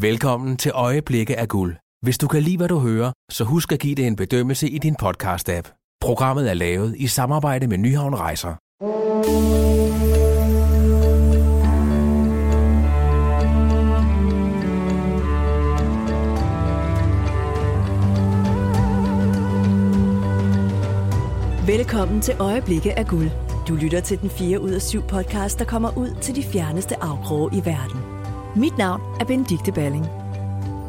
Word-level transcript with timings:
Velkommen 0.00 0.56
til 0.56 0.72
Øjeblikke 0.74 1.38
af 1.38 1.48
Guld. 1.48 1.76
Hvis 2.02 2.18
du 2.18 2.28
kan 2.28 2.42
lide, 2.42 2.56
hvad 2.56 2.68
du 2.68 2.78
hører, 2.78 3.12
så 3.30 3.44
husk 3.44 3.72
at 3.72 3.78
give 3.78 3.94
det 3.94 4.06
en 4.06 4.16
bedømmelse 4.16 4.68
i 4.68 4.78
din 4.78 4.96
podcast-app. 5.02 5.96
Programmet 6.00 6.50
er 6.50 6.54
lavet 6.54 6.94
i 6.98 7.06
samarbejde 7.06 7.66
med 7.66 7.78
Nyhavn 7.78 8.14
Rejser. 8.14 8.54
Velkommen 21.66 22.20
til 22.20 22.34
Øjeblikke 22.38 22.98
af 22.98 23.06
Guld. 23.06 23.30
Du 23.68 23.74
lytter 23.74 24.00
til 24.00 24.20
den 24.20 24.30
4 24.30 24.60
ud 24.60 24.70
af 24.70 24.82
7 24.82 25.02
podcast, 25.02 25.58
der 25.58 25.64
kommer 25.64 25.98
ud 25.98 26.10
til 26.20 26.36
de 26.36 26.42
fjerneste 26.42 27.02
afkroge 27.02 27.50
i 27.52 27.64
verden. 27.64 28.15
Mit 28.56 28.78
navn 28.78 29.02
er 29.20 29.24
Benedikte 29.24 29.72
Balling. 29.72 30.06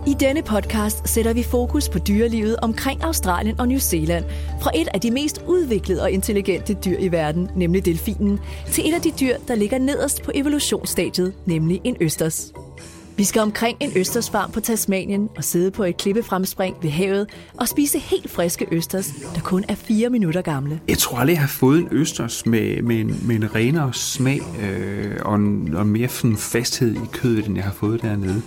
I 0.07 0.13
denne 0.19 0.41
podcast 0.41 1.09
sætter 1.09 1.33
vi 1.33 1.43
fokus 1.43 1.89
på 1.89 1.99
dyrelivet 1.99 2.57
omkring 2.61 3.03
Australien 3.03 3.59
og 3.59 3.67
New 3.67 3.79
Zealand, 3.79 4.25
fra 4.61 4.71
et 4.75 4.87
af 4.93 5.01
de 5.01 5.11
mest 5.11 5.41
udviklede 5.47 6.01
og 6.01 6.11
intelligente 6.11 6.73
dyr 6.73 6.97
i 6.99 7.11
verden, 7.11 7.49
nemlig 7.55 7.85
delfinen, 7.85 8.39
til 8.71 8.89
et 8.89 8.93
af 8.93 9.01
de 9.01 9.11
dyr, 9.19 9.35
der 9.47 9.55
ligger 9.55 9.79
nederst 9.79 10.23
på 10.23 10.31
evolutionsstadiet, 10.35 11.33
nemlig 11.45 11.81
en 11.83 11.97
østers. 12.01 12.53
Vi 13.17 13.23
skal 13.23 13.41
omkring 13.41 13.77
en 13.79 13.91
østersfarm 13.95 14.51
på 14.51 14.59
Tasmanien 14.59 15.29
og 15.37 15.43
sidde 15.43 15.71
på 15.71 15.83
et 15.83 15.97
klippefremspring 15.97 16.75
ved 16.81 16.89
havet 16.89 17.29
og 17.53 17.67
spise 17.67 17.99
helt 17.99 18.31
friske 18.31 18.67
østers, 18.71 19.07
der 19.35 19.41
kun 19.41 19.65
er 19.67 19.75
4 19.75 20.09
minutter 20.09 20.41
gamle. 20.41 20.79
Jeg 20.87 20.97
tror 20.97 21.17
aldrig, 21.17 21.33
jeg 21.33 21.41
har 21.41 21.47
fået 21.47 21.79
en 21.79 21.87
østers 21.91 22.45
med, 22.45 22.81
med, 22.81 22.99
en, 22.99 23.19
med 23.27 23.35
en 23.35 23.55
renere 23.55 23.93
smag 23.93 24.41
øh, 24.61 25.15
og, 25.25 25.35
en, 25.35 25.75
og 25.75 25.85
mere 25.85 26.07
sådan 26.07 26.37
fasthed 26.37 26.95
i 26.95 27.07
kødet, 27.13 27.45
end 27.45 27.55
jeg 27.55 27.63
har 27.63 27.73
fået 27.73 28.01
dernede. 28.01 28.41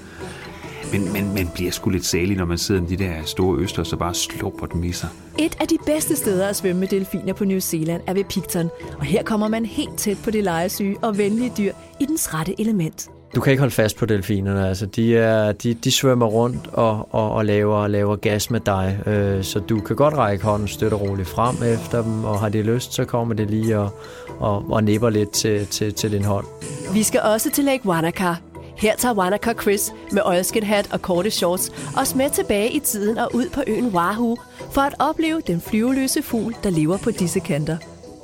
Men 0.93 1.13
man, 1.13 1.35
man 1.35 1.49
bliver 1.55 1.71
sgu 1.71 1.91
lidt 1.91 2.07
salig, 2.07 2.37
når 2.37 2.45
man 2.45 2.59
sidder 2.59 2.81
med 2.81 2.89
de 2.89 2.97
der 2.97 3.15
store 3.25 3.59
østers 3.59 3.93
og 3.93 3.99
bare 3.99 4.15
slupper 4.15 4.67
dem 4.67 4.85
i 4.85 4.93
sig. 4.93 5.09
Et 5.39 5.57
af 5.61 5.69
de 5.69 5.79
bedste 5.87 6.17
steder 6.17 6.49
at 6.49 6.57
svømme 6.57 6.81
med 6.81 6.89
delfiner 6.89 7.33
på 7.33 7.45
New 7.45 7.59
Zealand 7.59 8.03
er 8.07 8.15
ved 8.15 8.25
Picton, 8.25 8.71
og 8.99 9.05
her 9.05 9.23
kommer 9.23 9.49
man 9.49 9.67
helt 9.67 9.99
tæt 9.99 10.19
på 10.25 10.31
det 10.31 10.45
legesyge 10.45 10.97
og 11.03 11.19
venlige 11.19 11.53
dyr 11.59 11.73
i 12.01 12.05
dens 12.05 12.35
rette 12.35 12.61
element. 12.61 13.11
Du 13.35 13.41
kan 13.41 13.51
ikke 13.51 13.61
holde 13.61 13.75
fast 13.75 13.97
på 13.97 14.07
delfinerne. 14.07 14.69
Altså, 14.69 14.87
de, 14.87 15.17
er, 15.17 15.53
de, 15.53 15.75
de 15.75 15.91
svømmer 15.91 16.27
rundt 16.27 16.67
og, 16.73 17.09
og, 17.15 17.33
og 17.33 17.45
laver, 17.45 17.87
laver 17.87 18.17
gas 18.17 18.51
med 18.51 18.61
dig. 18.61 18.99
Øh, 19.07 19.45
så 19.45 19.59
du 19.59 19.81
kan 19.81 19.97
godt 19.97 20.15
række 20.15 20.45
hånden 20.45 20.69
støtte 20.69 20.97
roligt 20.97 21.29
frem 21.29 21.57
efter 21.63 22.03
dem, 22.03 22.25
og 22.25 22.41
har 22.41 22.49
de 22.49 22.63
lyst, 22.63 22.95
så 22.95 23.05
kommer 23.05 23.35
det 23.35 23.51
lige 23.51 23.79
og, 23.79 23.91
og, 24.39 24.65
og 24.71 24.85
nipper 24.85 25.11
lidt 25.11 25.31
til, 25.31 25.67
til, 25.67 25.95
til 25.95 26.13
din 26.13 26.25
hånd. 26.25 26.47
Vi 26.93 27.03
skal 27.03 27.21
også 27.21 27.51
til 27.51 27.65
Lake 27.65 27.89
Wanaka. 27.89 28.35
Her 28.77 28.97
tager 28.97 29.15
Wanaka 29.15 29.53
Chris 29.53 29.93
med 30.13 30.23
oilskin 30.25 30.63
hat 30.63 30.93
og 30.93 31.03
korte 31.03 31.31
shorts 31.31 31.73
os 31.97 32.15
med 32.15 32.31
tilbage 32.31 32.71
i 32.71 32.79
tiden 32.79 33.19
og 33.19 33.35
ud 33.35 33.49
på 33.55 33.63
øen 33.67 33.89
Wahoo 33.89 34.37
for 34.73 34.81
at 34.81 34.95
opleve 34.99 35.41
den 35.47 35.61
flyveløse 35.61 36.23
fugl, 36.23 36.55
der 36.63 36.71
lever 36.71 36.97
på 36.97 37.11
disse 37.11 37.41
kanter. 37.41 37.77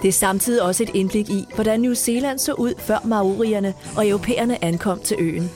Det 0.03 0.09
er 0.09 0.13
samtidig 0.13 0.63
også 0.63 0.83
et 0.83 0.95
indblik 0.95 1.29
i, 1.29 1.45
hvordan 1.55 1.81
New 1.81 1.95
Zealand 1.95 2.39
så 2.39 2.53
ud 2.53 2.75
før 2.79 2.99
maorierne 3.05 3.75
og 3.97 4.09
europæerne 4.09 4.65
ankom 4.65 4.99
til 4.99 5.17
øen. 5.21 5.51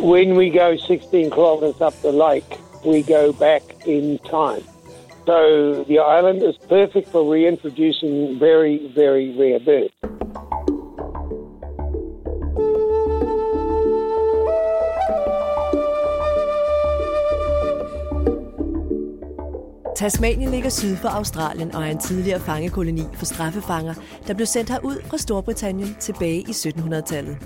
When 0.00 0.36
we 0.38 0.50
go 0.50 0.76
16 0.76 1.30
kilometers 1.30 1.80
up 1.80 1.94
the 2.04 2.12
lake, 2.12 2.50
we 2.86 3.02
go 3.02 3.32
back 3.32 3.62
in 3.86 4.18
time. 4.18 4.64
So 5.26 5.38
the 5.84 6.00
island 6.18 6.42
is 6.42 6.56
perfect 6.68 7.08
for 7.12 7.32
reintroducing 7.34 8.40
very, 8.40 8.78
very 8.94 9.26
rare 9.40 9.60
birds. 9.60 10.17
Tasmanien 19.98 20.50
ligger 20.50 20.70
syd 20.70 20.96
for 20.96 21.08
Australien 21.08 21.74
og 21.74 21.82
er 21.82 21.90
en 21.90 21.98
tidligere 21.98 22.40
fangekoloni 22.40 23.02
for 23.14 23.24
straffefanger, 23.24 23.94
der 24.26 24.34
blev 24.34 24.46
sendt 24.46 24.70
herud 24.70 25.02
fra 25.06 25.18
Storbritannien 25.18 25.96
tilbage 26.00 26.40
i 26.40 26.50
1700-tallet. 26.50 27.36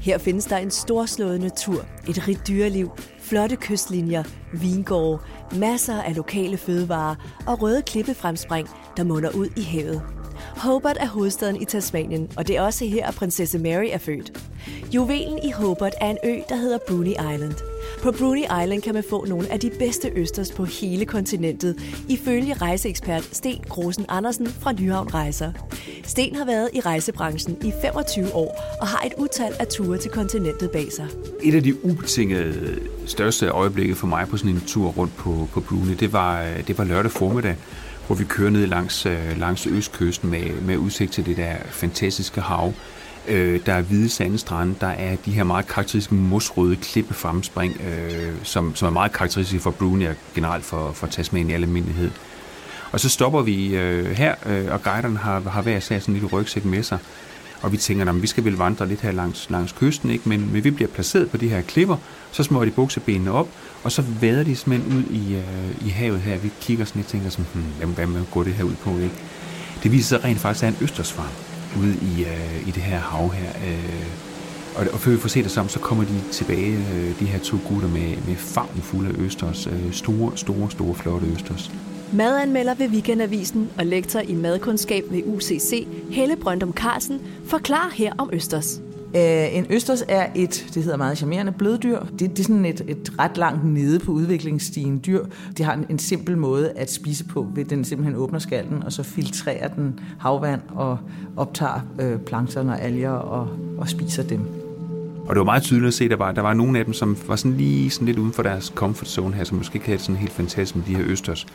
Her 0.00 0.18
findes 0.18 0.44
der 0.44 0.56
en 0.56 0.70
storslået 0.70 1.40
natur, 1.40 1.84
et 2.08 2.28
rigt 2.28 2.48
dyreliv, 2.48 2.90
flotte 3.20 3.56
kystlinjer, 3.56 4.22
vingårde, 4.52 5.18
masser 5.56 6.02
af 6.02 6.16
lokale 6.16 6.56
fødevarer 6.56 7.14
og 7.46 7.62
røde 7.62 7.82
klippefremspring, 7.82 8.68
der 8.96 9.04
munder 9.04 9.30
ud 9.30 9.48
i 9.56 9.62
havet. 9.62 10.02
Hobart 10.56 10.96
er 11.00 11.06
hovedstaden 11.06 11.62
i 11.62 11.64
Tasmanien, 11.64 12.30
og 12.36 12.48
det 12.48 12.56
er 12.56 12.62
også 12.62 12.84
her, 12.84 13.06
at 13.06 13.14
prinsesse 13.14 13.58
Mary 13.58 13.88
er 13.90 13.98
født. 13.98 14.48
Juvelen 14.94 15.38
i 15.42 15.50
Hobart 15.50 15.94
er 16.00 16.10
en 16.10 16.18
ø, 16.24 16.40
der 16.48 16.56
hedder 16.56 16.78
Bruny 16.88 17.10
Island. 17.34 17.67
På 18.02 18.12
Bruni 18.12 18.40
Island 18.40 18.82
kan 18.82 18.94
man 18.94 19.04
få 19.10 19.24
nogle 19.24 19.52
af 19.52 19.60
de 19.60 19.70
bedste 19.78 20.10
østers 20.14 20.52
på 20.52 20.64
hele 20.64 21.04
kontinentet, 21.04 21.76
ifølge 22.08 22.54
rejseekspert 22.54 23.28
Sten 23.32 23.64
Grosen 23.68 24.04
Andersen 24.08 24.46
fra 24.46 24.72
Nyhavn 24.72 25.14
Rejser. 25.14 25.52
Sten 26.04 26.36
har 26.36 26.44
været 26.44 26.70
i 26.74 26.80
rejsebranchen 26.80 27.56
i 27.64 27.72
25 27.82 28.34
år 28.34 28.62
og 28.80 28.86
har 28.86 29.06
et 29.06 29.12
utal 29.16 29.52
af 29.60 29.66
ture 29.66 29.98
til 29.98 30.10
kontinentet 30.10 30.70
bag 30.70 30.92
sig. 30.92 31.06
Et 31.42 31.54
af 31.54 31.62
de 31.62 31.84
ubetingede 31.84 32.80
største 33.06 33.48
øjeblikke 33.48 33.94
for 33.94 34.06
mig 34.06 34.28
på 34.28 34.36
sådan 34.36 34.50
en 34.50 34.62
tur 34.66 34.88
rundt 34.88 35.16
på, 35.16 35.48
på 35.52 35.60
Bruni, 35.60 35.94
det 35.94 36.12
var, 36.12 36.46
det 36.66 36.78
var 36.78 36.84
lørdag 36.84 37.10
formiddag, 37.10 37.56
hvor 38.06 38.16
vi 38.16 38.24
kører 38.24 38.50
ned 38.50 38.66
langs, 38.66 39.06
øh, 39.06 39.38
langs 39.38 39.66
østkysten 39.66 40.30
med, 40.30 40.60
med 40.62 40.76
udsigt 40.76 41.12
til 41.12 41.26
det 41.26 41.36
der 41.36 41.54
fantastiske 41.66 42.40
hav. 42.40 42.72
Øh, 43.28 43.60
der 43.66 43.72
er 43.72 43.82
hvide 43.82 44.08
sandstrande, 44.08 44.74
der 44.80 44.86
er 44.86 45.16
de 45.16 45.30
her 45.30 45.44
meget 45.44 45.66
karakteristiske 45.66 46.14
mosrøde 46.14 46.76
klippefremspring, 46.76 47.80
øh, 47.80 48.32
som, 48.42 48.74
som 48.74 48.86
er 48.86 48.92
meget 48.92 49.12
karakteristiske 49.12 49.62
for 49.62 49.70
Brunei 49.70 50.06
og 50.06 50.14
generelt 50.34 50.64
for, 50.64 50.92
for 50.92 51.06
Tasmanien 51.06 51.50
i 51.50 51.52
almindelighed. 51.52 52.10
Og 52.92 53.00
så 53.00 53.08
stopper 53.08 53.42
vi 53.42 53.76
øh, 53.76 54.10
her, 54.10 54.34
øh, 54.46 54.72
og 54.72 54.82
guiderne 54.82 55.18
har, 55.18 55.40
har 55.40 55.62
hver 55.62 55.80
sag 55.80 56.02
sådan 56.02 56.14
en 56.14 56.20
lille 56.20 56.36
rygsæk 56.36 56.64
med 56.64 56.82
sig. 56.82 56.98
Og 57.62 57.72
vi 57.72 57.76
tænker, 57.76 58.08
at 58.08 58.22
vi 58.22 58.26
skal 58.26 58.44
vel 58.44 58.56
vandre 58.56 58.88
lidt 58.88 59.00
her 59.00 59.12
langs, 59.12 59.50
langs 59.50 59.72
kysten, 59.72 60.10
ikke? 60.10 60.28
Men, 60.28 60.52
men 60.52 60.64
vi 60.64 60.70
bliver 60.70 60.88
placeret 60.88 61.30
på 61.30 61.36
de 61.36 61.48
her 61.48 61.60
klipper, 61.60 61.96
så 62.32 62.42
smører 62.42 62.64
de 62.64 62.70
buksebenene 62.70 63.32
op, 63.32 63.48
og 63.84 63.92
så 63.92 64.02
vader 64.20 64.44
de 64.44 64.56
simpelthen 64.56 64.98
ud 64.98 65.04
i, 65.10 65.34
øh, 65.34 65.86
i 65.86 65.88
havet 65.88 66.20
her. 66.20 66.38
Vi 66.38 66.52
kigger 66.60 66.84
sådan 66.84 66.98
lidt 66.98 67.06
og 67.06 67.10
tænker 67.10 67.30
sådan, 67.30 67.46
hmm, 67.54 67.92
hvad, 67.94 68.06
hvad 68.06 68.22
går 68.30 68.42
det 68.42 68.54
her 68.54 68.64
ud 68.64 68.74
på, 68.84 68.90
ikke? 68.90 69.14
Det 69.82 69.92
viser 69.92 70.08
sig 70.08 70.24
rent 70.24 70.40
faktisk, 70.40 70.64
at 70.64 70.72
er 70.72 70.76
en 70.76 70.84
østersvarm 70.84 71.47
ude 71.80 71.94
i, 72.02 72.24
øh, 72.24 72.68
i 72.68 72.70
det 72.70 72.82
her 72.82 72.98
hav 72.98 73.32
her. 73.32 73.50
Øh, 73.68 74.06
og, 74.76 74.86
og 74.92 75.00
før 75.00 75.10
vi 75.10 75.18
får 75.18 75.28
set 75.28 75.44
det 75.44 75.52
sammen, 75.52 75.68
så 75.68 75.78
kommer 75.78 76.04
de 76.04 76.22
tilbage, 76.32 76.76
øh, 76.94 77.20
de 77.20 77.24
her 77.24 77.38
to 77.38 77.56
gutter 77.68 77.88
med, 77.88 78.16
med 78.26 78.36
favnen 78.36 78.82
fuld 78.82 79.06
af 79.06 79.12
østers. 79.18 79.66
Øh, 79.66 79.92
store, 79.92 80.36
store, 80.36 80.70
store, 80.70 80.94
flotte 80.94 81.26
østers. 81.26 81.70
Madanmelder 82.12 82.74
ved 82.74 82.88
Weekendavisen 82.88 83.70
og 83.78 83.86
lektor 83.86 84.20
i 84.20 84.34
madkundskab 84.34 85.04
ved 85.10 85.22
UCC, 85.26 85.86
Helle 86.10 86.36
Brøndum 86.36 86.72
Carlsen, 86.72 87.20
forklarer 87.44 87.90
her 87.90 88.12
om 88.18 88.30
østers. 88.32 88.80
Øh, 89.16 89.56
en 89.56 89.66
østers 89.70 90.04
er 90.08 90.26
et, 90.34 90.66
det 90.74 90.82
hedder 90.82 90.96
meget 90.96 91.18
charmerende, 91.18 91.52
bløddyr. 91.52 92.00
Det, 92.18 92.20
det 92.20 92.38
er 92.38 92.42
sådan 92.42 92.64
et, 92.64 92.84
et 92.88 93.12
ret 93.18 93.36
langt 93.36 93.64
nede 93.64 93.98
på 93.98 94.12
udviklingsstigen 94.12 95.00
dyr. 95.06 95.24
De 95.58 95.62
har 95.62 95.72
en, 95.72 95.86
en 95.90 95.98
simpel 95.98 96.38
måde 96.38 96.70
at 96.70 96.92
spise 96.92 97.24
på, 97.24 97.46
ved 97.54 97.64
den 97.64 97.84
simpelthen 97.84 98.16
åbner 98.16 98.38
skallen, 98.38 98.82
og 98.82 98.92
så 98.92 99.02
filtrerer 99.02 99.68
den 99.68 100.00
havvand 100.18 100.60
og 100.68 100.98
optager 101.36 101.80
øh, 102.00 102.18
plankton 102.18 102.68
og 102.68 102.82
alger 102.82 103.10
og, 103.10 103.48
og 103.78 103.88
spiser 103.88 104.22
dem. 104.22 104.40
Og 105.28 105.34
det 105.34 105.38
var 105.38 105.44
meget 105.44 105.62
tydeligt 105.62 105.88
at 105.88 105.94
se, 105.94 106.04
at 106.04 106.10
der 106.10 106.16
var, 106.16 106.32
der 106.32 106.42
var 106.42 106.54
nogle 106.54 106.78
af 106.78 106.84
dem, 106.84 106.94
som 106.94 107.16
var 107.26 107.36
sådan 107.36 107.56
lige 107.56 107.90
sådan 107.90 108.06
lidt 108.06 108.18
uden 108.18 108.32
for 108.32 108.42
deres 108.42 108.72
comfort 108.74 109.08
zone 109.08 109.34
her, 109.34 109.44
som 109.44 109.58
måske 109.58 109.74
ikke 109.76 109.86
havde 109.86 109.98
sådan 109.98 110.16
helt 110.16 110.32
fantastisk 110.32 110.76
med 110.76 110.84
de 110.86 110.94
her 110.94 111.04
østers. 111.06 111.46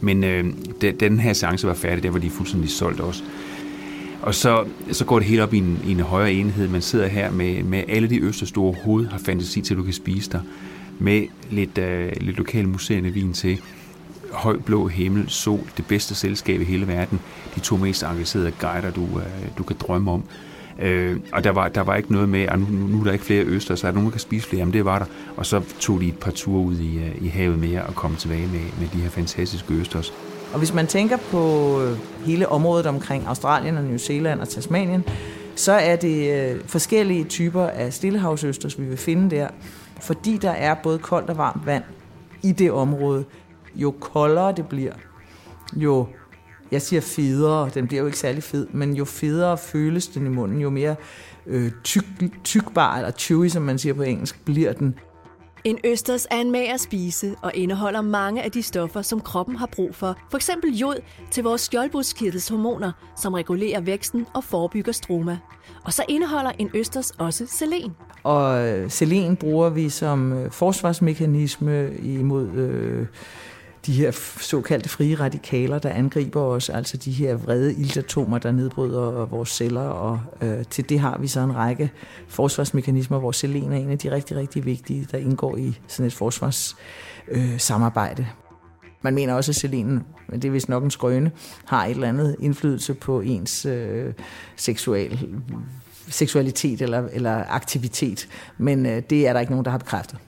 Men 0.00 0.24
øh, 0.24 0.44
den 1.00 1.20
her 1.20 1.32
seance 1.32 1.66
var 1.66 1.74
færdig, 1.74 2.02
der 2.02 2.10
var 2.10 2.18
de 2.18 2.30
fuldstændig 2.30 2.70
solgt 2.70 3.00
også. 3.00 3.22
Og 4.26 4.34
så, 4.34 4.64
så 4.92 5.04
går 5.04 5.18
det 5.18 5.28
helt 5.28 5.40
op 5.40 5.54
i 5.54 5.58
en, 5.58 5.80
i 5.86 5.92
en 5.92 6.00
højere 6.00 6.32
enhed. 6.32 6.68
Man 6.68 6.82
sidder 6.82 7.06
her 7.06 7.30
med, 7.30 7.62
med 7.62 7.82
alle 7.88 8.10
de 8.10 8.20
østers, 8.20 8.52
du 8.52 8.62
overhovedet 8.62 9.10
har 9.10 9.18
fantasi 9.18 9.60
til, 9.60 9.74
at 9.74 9.78
du 9.78 9.82
kan 9.82 9.92
spise 9.92 10.30
dig. 10.32 10.40
Med 10.98 11.26
lidt, 11.50 11.78
øh, 11.78 12.12
lidt 12.20 12.36
lokal 12.36 12.68
museerne 12.68 13.10
vin 13.10 13.32
til. 13.32 13.60
Høj 14.32 14.56
blå 14.58 14.86
himmel, 14.86 15.28
sol, 15.28 15.60
det 15.76 15.86
bedste 15.86 16.14
selskab 16.14 16.60
i 16.60 16.64
hele 16.64 16.86
verden. 16.86 17.20
De 17.54 17.60
to 17.60 17.76
mest 17.76 18.02
engagerede 18.02 18.50
guider, 18.50 18.90
du, 18.90 19.02
øh, 19.02 19.48
du 19.58 19.62
kan 19.62 19.76
drømme 19.80 20.10
om. 20.10 20.22
Øh, 20.82 21.16
og 21.32 21.44
der 21.44 21.50
var, 21.50 21.68
der 21.68 21.80
var 21.80 21.96
ikke 21.96 22.12
noget 22.12 22.28
med, 22.28 22.40
ah, 22.40 22.52
at 22.52 22.58
nu, 22.58 22.66
nu 22.66 23.00
er 23.00 23.04
der 23.04 23.12
ikke 23.12 23.24
flere 23.24 23.44
øster, 23.44 23.74
så 23.74 23.86
er 23.86 23.90
der 23.90 23.94
nogen, 23.94 24.06
der 24.06 24.12
kan 24.12 24.20
spise 24.20 24.48
flere. 24.48 24.58
Jamen 24.58 24.72
det 24.72 24.84
var 24.84 24.98
der. 24.98 25.06
Og 25.36 25.46
så 25.46 25.62
tog 25.80 26.00
de 26.00 26.08
et 26.08 26.18
par 26.18 26.30
ture 26.30 26.64
ud 26.64 26.78
i, 26.78 26.98
øh, 26.98 27.24
i 27.24 27.28
havet 27.28 27.58
mere 27.58 27.82
og 27.82 27.94
kom 27.94 28.16
tilbage 28.16 28.46
med, 28.46 28.60
med 28.80 28.88
de 28.92 28.98
her 28.98 29.10
fantastiske 29.10 29.74
østers. 29.74 30.12
Og 30.52 30.58
hvis 30.58 30.74
man 30.74 30.86
tænker 30.86 31.16
på 31.16 31.76
øh, 31.82 31.98
hele 32.26 32.48
området 32.48 32.86
omkring 32.86 33.26
Australien 33.26 33.76
og 33.76 33.84
New 33.84 33.96
Zealand 33.96 34.40
og 34.40 34.48
Tasmanien, 34.48 35.04
så 35.56 35.72
er 35.72 35.96
det 35.96 36.50
øh, 36.50 36.60
forskellige 36.66 37.24
typer 37.24 37.66
af 37.66 37.92
stillehavsøsters, 37.92 38.80
vi 38.80 38.84
vil 38.84 38.96
finde 38.96 39.36
der. 39.36 39.48
Fordi 40.00 40.36
der 40.36 40.50
er 40.50 40.74
både 40.74 40.98
koldt 40.98 41.30
og 41.30 41.38
varmt 41.38 41.66
vand 41.66 41.84
i 42.42 42.52
det 42.52 42.72
område. 42.72 43.24
Jo 43.74 43.90
koldere 43.90 44.52
det 44.52 44.66
bliver, 44.66 44.92
jo 45.76 46.06
jeg 46.70 46.82
siger 46.82 47.00
federe, 47.00 47.70
den 47.74 47.86
bliver 47.86 48.00
jo 48.00 48.06
ikke 48.06 48.18
særlig 48.18 48.42
fed, 48.42 48.66
men 48.72 48.94
jo 48.94 49.04
federe 49.04 49.58
føles 49.58 50.06
den 50.06 50.26
i 50.26 50.28
munden, 50.28 50.60
jo 50.60 50.70
mere 50.70 50.96
øh, 51.46 51.72
tyk, 51.84 52.04
tykbar, 52.44 52.96
eller 52.96 53.10
chewy, 53.10 53.48
som 53.48 53.62
man 53.62 53.78
siger 53.78 53.94
på 53.94 54.02
engelsk, 54.02 54.44
bliver 54.44 54.72
den. 54.72 54.94
En 55.66 55.78
østers 55.84 56.26
er 56.30 56.36
en 56.36 56.50
mager 56.50 56.76
spise 56.76 57.34
og 57.42 57.52
indeholder 57.54 58.00
mange 58.00 58.42
af 58.42 58.50
de 58.50 58.62
stoffer, 58.62 59.02
som 59.02 59.20
kroppen 59.20 59.56
har 59.56 59.66
brug 59.66 59.94
for. 59.94 60.16
For 60.30 60.36
eksempel 60.36 60.76
jod 60.76 60.96
til 61.30 61.44
vores 61.44 61.60
skjoldbruskkirtels 61.60 62.48
hormoner, 62.48 62.92
som 63.16 63.34
regulerer 63.34 63.80
væksten 63.80 64.26
og 64.34 64.44
forebygger 64.44 64.92
stroma. 64.92 65.38
Og 65.84 65.92
så 65.92 66.04
indeholder 66.08 66.52
en 66.58 66.70
østers 66.74 67.10
også 67.10 67.46
selen. 67.46 67.96
Og 68.22 68.68
øh, 68.68 68.90
selen 68.90 69.36
bruger 69.36 69.70
vi 69.70 69.88
som 69.88 70.32
øh, 70.32 70.50
forsvarsmekanisme 70.50 71.96
imod 71.96 72.50
øh, 72.50 73.06
de 73.86 73.92
her 73.92 74.10
såkaldte 74.40 74.88
frie 74.88 75.14
radikaler, 75.14 75.78
der 75.78 75.90
angriber 75.90 76.40
os, 76.40 76.68
altså 76.68 76.96
de 76.96 77.12
her 77.12 77.36
vrede 77.36 77.74
iltatomer, 77.74 78.38
der 78.38 78.52
nedbryder 78.52 79.26
vores 79.26 79.48
celler, 79.48 79.80
og 79.80 80.20
øh, 80.40 80.64
til 80.70 80.88
det 80.88 81.00
har 81.00 81.18
vi 81.18 81.26
så 81.26 81.40
en 81.40 81.56
række 81.56 81.92
forsvarsmekanismer, 82.28 83.18
hvor 83.18 83.32
selen 83.32 83.72
er 83.72 83.76
en 83.76 83.90
af 83.90 83.98
de 83.98 84.10
rigtig, 84.10 84.36
rigtig 84.36 84.64
vigtige, 84.64 85.08
der 85.12 85.18
indgår 85.18 85.56
i 85.56 85.78
sådan 85.88 86.06
et 86.06 86.14
forsvarssamarbejde. 86.14 88.22
Øh, 88.22 88.28
Man 89.02 89.14
mener 89.14 89.34
også, 89.34 89.50
at 89.50 89.56
selenen, 89.56 90.02
men 90.28 90.42
det 90.42 90.48
er 90.48 90.52
vist 90.52 90.68
nok 90.68 90.84
en 90.84 90.90
skrøne, 90.90 91.30
har 91.64 91.84
et 91.84 91.90
eller 91.90 92.08
andet 92.08 92.36
indflydelse 92.40 92.94
på 92.94 93.20
ens 93.20 93.66
øh, 93.66 94.12
seksual, 94.56 95.28
seksualitet 96.08 96.82
eller, 96.82 97.08
eller 97.12 97.44
aktivitet, 97.48 98.28
men 98.58 98.86
øh, 98.86 99.02
det 99.10 99.28
er 99.28 99.32
der 99.32 99.40
ikke 99.40 99.52
nogen, 99.52 99.64
der 99.64 99.70
har 99.70 99.78
bekræftet. 99.78 100.18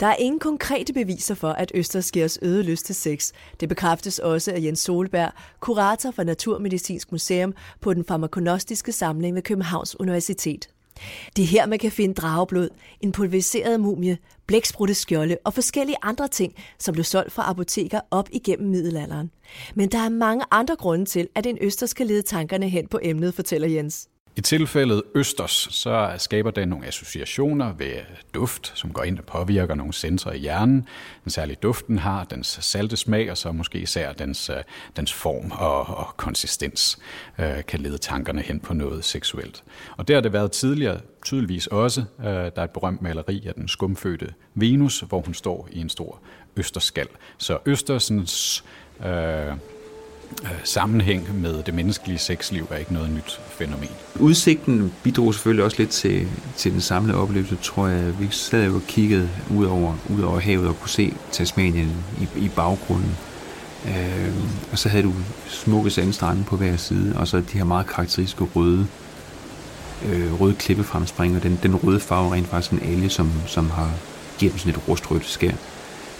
Der 0.00 0.06
er 0.06 0.16
ingen 0.16 0.38
konkrete 0.38 0.92
beviser 0.92 1.34
for, 1.34 1.48
at 1.48 1.72
Østers 1.74 2.38
øde 2.42 2.62
lyst 2.62 2.86
til 2.86 2.94
sex. 2.94 3.32
Det 3.60 3.68
bekræftes 3.68 4.18
også 4.18 4.52
af 4.52 4.60
Jens 4.60 4.78
Solberg, 4.78 5.32
kurator 5.60 6.10
for 6.10 6.22
Naturmedicinsk 6.22 7.12
Museum 7.12 7.54
på 7.80 7.94
den 7.94 8.04
farmakonostiske 8.04 8.92
samling 8.92 9.34
ved 9.34 9.42
Københavns 9.42 10.00
Universitet. 10.00 10.68
Det 11.36 11.42
er 11.42 11.46
her, 11.46 11.66
man 11.66 11.78
kan 11.78 11.92
finde 11.92 12.14
drageblod, 12.14 12.68
en 13.00 13.12
pulveriseret 13.12 13.80
mumie, 13.80 14.18
blæksprutte 14.46 14.94
skjolde 14.94 15.38
og 15.44 15.54
forskellige 15.54 15.96
andre 16.02 16.28
ting, 16.28 16.54
som 16.78 16.92
blev 16.92 17.04
solgt 17.04 17.32
fra 17.32 17.50
apoteker 17.50 18.00
op 18.10 18.28
igennem 18.32 18.70
middelalderen. 18.70 19.30
Men 19.74 19.88
der 19.88 19.98
er 19.98 20.08
mange 20.08 20.44
andre 20.50 20.76
grunde 20.76 21.04
til, 21.04 21.28
at 21.34 21.46
en 21.46 21.58
østers 21.60 21.94
kan 21.94 22.06
lede 22.06 22.22
tankerne 22.22 22.68
hen 22.68 22.88
på 22.88 22.98
emnet, 23.02 23.34
fortæller 23.34 23.68
Jens. 23.68 24.08
I 24.38 24.40
tilfældet 24.40 25.02
Østers, 25.14 25.68
så 25.70 26.14
skaber 26.18 26.50
den 26.50 26.68
nogle 26.68 26.86
associationer 26.86 27.72
ved 27.72 27.92
duft, 28.34 28.72
som 28.74 28.92
går 28.92 29.02
ind 29.02 29.18
og 29.18 29.24
påvirker 29.24 29.74
nogle 29.74 29.92
sensorer 29.92 30.34
i 30.34 30.38
hjernen. 30.38 30.88
Den 31.24 31.30
særlige 31.30 31.58
duften 31.62 31.98
har, 31.98 32.24
dens 32.24 32.58
salte 32.62 32.96
smag, 32.96 33.30
og 33.30 33.36
så 33.36 33.52
måske 33.52 33.78
især 33.78 34.12
dens, 34.12 34.50
øh, 34.50 34.56
dens 34.96 35.12
form 35.12 35.50
og, 35.50 35.96
og 35.96 36.16
konsistens 36.16 36.98
øh, 37.38 37.64
kan 37.68 37.80
lede 37.80 37.98
tankerne 37.98 38.42
hen 38.42 38.60
på 38.60 38.74
noget 38.74 39.04
seksuelt. 39.04 39.64
Og 39.96 40.08
det 40.08 40.14
har 40.14 40.20
det 40.20 40.32
været 40.32 40.52
tidligere 40.52 41.00
tydeligvis 41.24 41.66
også. 41.66 42.04
Øh, 42.20 42.26
der 42.26 42.50
er 42.56 42.64
et 42.64 42.70
berømt 42.70 43.02
maleri 43.02 43.44
af 43.46 43.54
den 43.54 43.68
skumfødte 43.68 44.34
Venus, 44.54 45.00
hvor 45.00 45.20
hun 45.20 45.34
står 45.34 45.68
i 45.72 45.80
en 45.80 45.88
stor 45.88 46.20
østerskal. 46.56 47.08
Så 47.38 47.58
Østersens 47.66 48.64
Øh, 49.04 49.56
Øh, 50.42 50.50
sammenhæng 50.64 51.40
med 51.40 51.62
det 51.62 51.74
menneskelige 51.74 52.18
sexliv 52.18 52.66
er 52.70 52.76
ikke 52.76 52.92
noget 52.92 53.10
nyt 53.10 53.40
fænomen. 53.48 53.90
Udsigten 54.20 54.92
bidrog 55.02 55.34
selvfølgelig 55.34 55.64
også 55.64 55.76
lidt 55.78 55.90
til, 55.90 56.28
til 56.56 56.72
den 56.72 56.80
samlede 56.80 57.18
oplevelse, 57.18 57.56
tror 57.62 57.86
jeg. 57.86 58.20
Vi 58.20 58.28
sad 58.30 58.66
jo 58.66 58.74
og 58.74 58.82
kiggede 58.88 59.30
ud 59.50 59.64
over, 59.64 59.94
ud 60.16 60.22
over 60.22 60.40
havet 60.40 60.68
og 60.68 60.80
kunne 60.80 60.90
se 60.90 61.14
Tasmanien 61.32 61.92
i, 62.20 62.44
i 62.44 62.48
baggrunden. 62.56 63.16
Øh, 63.86 64.34
og 64.72 64.78
så 64.78 64.88
havde 64.88 65.04
du 65.04 65.12
smukke 65.48 65.90
sandstrande 65.90 66.44
på 66.44 66.56
hver 66.56 66.76
side, 66.76 67.16
og 67.16 67.28
så 67.28 67.36
de 67.36 67.58
her 67.58 67.64
meget 67.64 67.86
karakteristiske 67.86 68.44
røde, 68.54 68.86
øh, 70.06 70.40
røde 70.40 70.54
klippefremspring, 70.54 71.36
og 71.36 71.42
den, 71.42 71.58
den 71.62 71.76
røde 71.76 72.00
farve 72.00 72.34
rent 72.34 72.48
faktisk 72.48 72.72
en 72.72 72.92
alge, 72.92 73.10
som, 73.10 73.32
som 73.46 73.70
har 73.70 73.90
givet 74.38 74.52
dem 74.52 74.58
sådan 74.58 74.72
et 74.72 74.88
rustrødt 74.88 75.26
skær. 75.26 75.52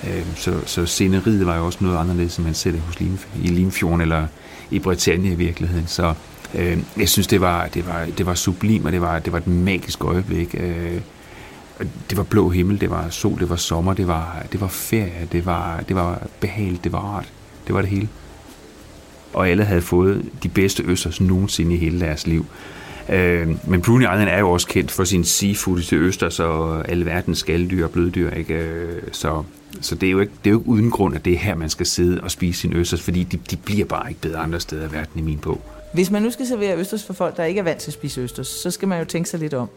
Øhm, 0.05 0.37
så, 0.37 0.61
så 0.67 0.87
sceneriet 0.87 1.47
var 1.47 1.57
jo 1.57 1.67
også 1.67 1.79
noget 1.81 1.97
anderledes, 1.99 2.37
end 2.37 2.47
man 2.47 2.55
ser 2.55 2.71
det 2.71 2.81
hos 2.81 3.01
Lim, 3.01 3.19
i 3.43 3.47
Limfjorden 3.47 4.01
eller 4.01 4.27
i 4.71 4.79
Britannia 4.79 5.33
i 5.33 5.35
virkeligheden. 5.35 5.87
Så 5.87 6.15
øh, 6.55 6.79
jeg 6.97 7.09
synes, 7.09 7.27
det 7.27 7.41
var, 7.41 7.67
det 7.67 7.87
var, 7.87 8.07
det 8.19 8.27
var 8.27 8.35
sublim, 8.35 8.85
og 8.85 8.93
det 8.93 9.01
var, 9.01 9.19
det 9.19 9.33
var 9.33 9.39
et 9.39 9.47
magisk 9.47 10.05
øjeblik. 10.05 10.55
Øh, 10.59 11.01
det 12.11 12.17
var 12.17 12.23
blå 12.23 12.49
himmel, 12.49 12.81
det 12.81 12.91
var 12.91 13.11
sol, 13.11 13.41
det 13.41 13.51
var 13.51 13.57
sommer, 13.57 13.95
det 13.95 14.07
var, 14.07 14.47
det 14.53 14.61
var 14.61 14.69
ferie, 14.69 15.29
det 15.33 15.47
var, 15.47 15.81
det 15.89 15.97
var 15.97 16.23
behageligt, 16.41 16.85
det 16.85 16.93
var 16.93 17.01
rart. 17.01 17.33
Det 17.67 17.75
var 17.75 17.81
det 17.81 17.91
hele. 17.91 18.09
Og 19.35 19.49
alle 19.49 19.65
havde 19.65 19.83
fået 19.83 20.25
de 20.43 20.49
bedste 20.49 20.83
østers 20.83 21.21
nogensinde 21.21 21.75
i 21.75 21.79
hele 21.79 22.01
deres 22.01 22.27
liv. 22.27 22.47
Øh, 23.09 23.69
men 23.71 23.83
Brunei 23.83 24.07
Island 24.15 24.29
er 24.29 24.39
jo 24.39 24.51
også 24.51 24.67
kendt 24.67 24.91
for 24.91 25.05
sin 25.05 25.25
seafood 25.25 25.81
til 25.81 25.99
østers 25.99 26.41
og 26.41 26.89
alle 26.89 27.07
verdens 27.07 27.39
skalddyr 27.39 27.85
og 27.85 27.91
bløddyr. 27.91 28.31
Ikke? 28.31 28.55
Øh, 28.55 29.03
så 29.13 29.43
så 29.81 29.95
det 29.95 30.07
er, 30.07 30.11
jo 30.11 30.21
ikke, 30.21 30.33
det 30.45 30.51
er 30.51 30.53
jo 30.53 30.59
ikke 30.59 30.69
uden 30.69 30.91
grund, 30.91 31.15
at 31.15 31.25
det 31.25 31.33
er 31.33 31.39
her, 31.39 31.55
man 31.55 31.71
skal 31.71 31.87
sidde 31.87 32.21
og 32.21 32.31
spise 32.31 32.61
sin 32.61 32.73
østers, 32.73 33.03
fordi 33.03 33.23
de, 33.23 33.37
de 33.51 33.57
bliver 33.57 33.85
bare 33.85 34.09
ikke 34.09 34.21
bedre 34.21 34.39
andre 34.39 34.61
steder 34.61 34.89
i 34.89 34.93
verden 34.93 35.19
i 35.19 35.23
min 35.23 35.39
bog. 35.39 35.61
Hvis 35.93 36.11
man 36.11 36.23
nu 36.23 36.31
skal 36.31 36.47
servere 36.47 36.79
østers 36.79 37.05
for 37.05 37.13
folk, 37.13 37.37
der 37.37 37.45
ikke 37.45 37.59
er 37.59 37.65
vant 37.65 37.79
til 37.79 37.91
at 37.91 37.95
spise 37.95 38.21
østers, 38.21 38.47
så 38.47 38.71
skal 38.71 38.89
man 38.89 38.99
jo 38.99 39.05
tænke 39.05 39.29
sig 39.29 39.41
lidt 39.41 39.55
om. 39.55 39.69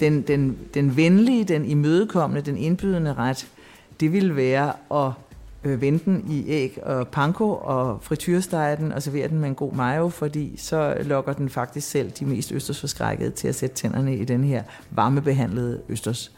Den, 0.00 0.22
den, 0.22 0.56
den 0.74 0.96
venlige, 0.96 1.44
den 1.44 1.64
imødekommende, 1.64 2.50
den 2.50 2.56
indbydende 2.56 3.14
ret, 3.14 3.46
det 4.00 4.12
vil 4.12 4.36
være 4.36 4.72
at 4.94 5.12
øh, 5.64 5.80
vende 5.80 5.98
den 6.04 6.24
i 6.30 6.44
æg 6.48 6.78
og 6.82 7.08
panko 7.08 7.54
og 7.54 7.98
frityrestege 8.02 8.76
den 8.76 8.92
og 8.92 9.02
servere 9.02 9.28
den 9.28 9.38
med 9.38 9.48
en 9.48 9.54
god 9.54 9.72
mayo, 9.72 10.08
fordi 10.08 10.56
så 10.56 10.96
lokker 11.00 11.32
den 11.32 11.48
faktisk 11.48 11.90
selv 11.90 12.10
de 12.10 12.24
mest 12.24 12.52
østersforskrækkede 12.52 13.30
til 13.30 13.48
at 13.48 13.54
sætte 13.54 13.76
tænderne 13.76 14.16
i 14.16 14.24
den 14.24 14.44
her 14.44 14.62
varmebehandlede 14.90 15.80
østers. 15.88 16.32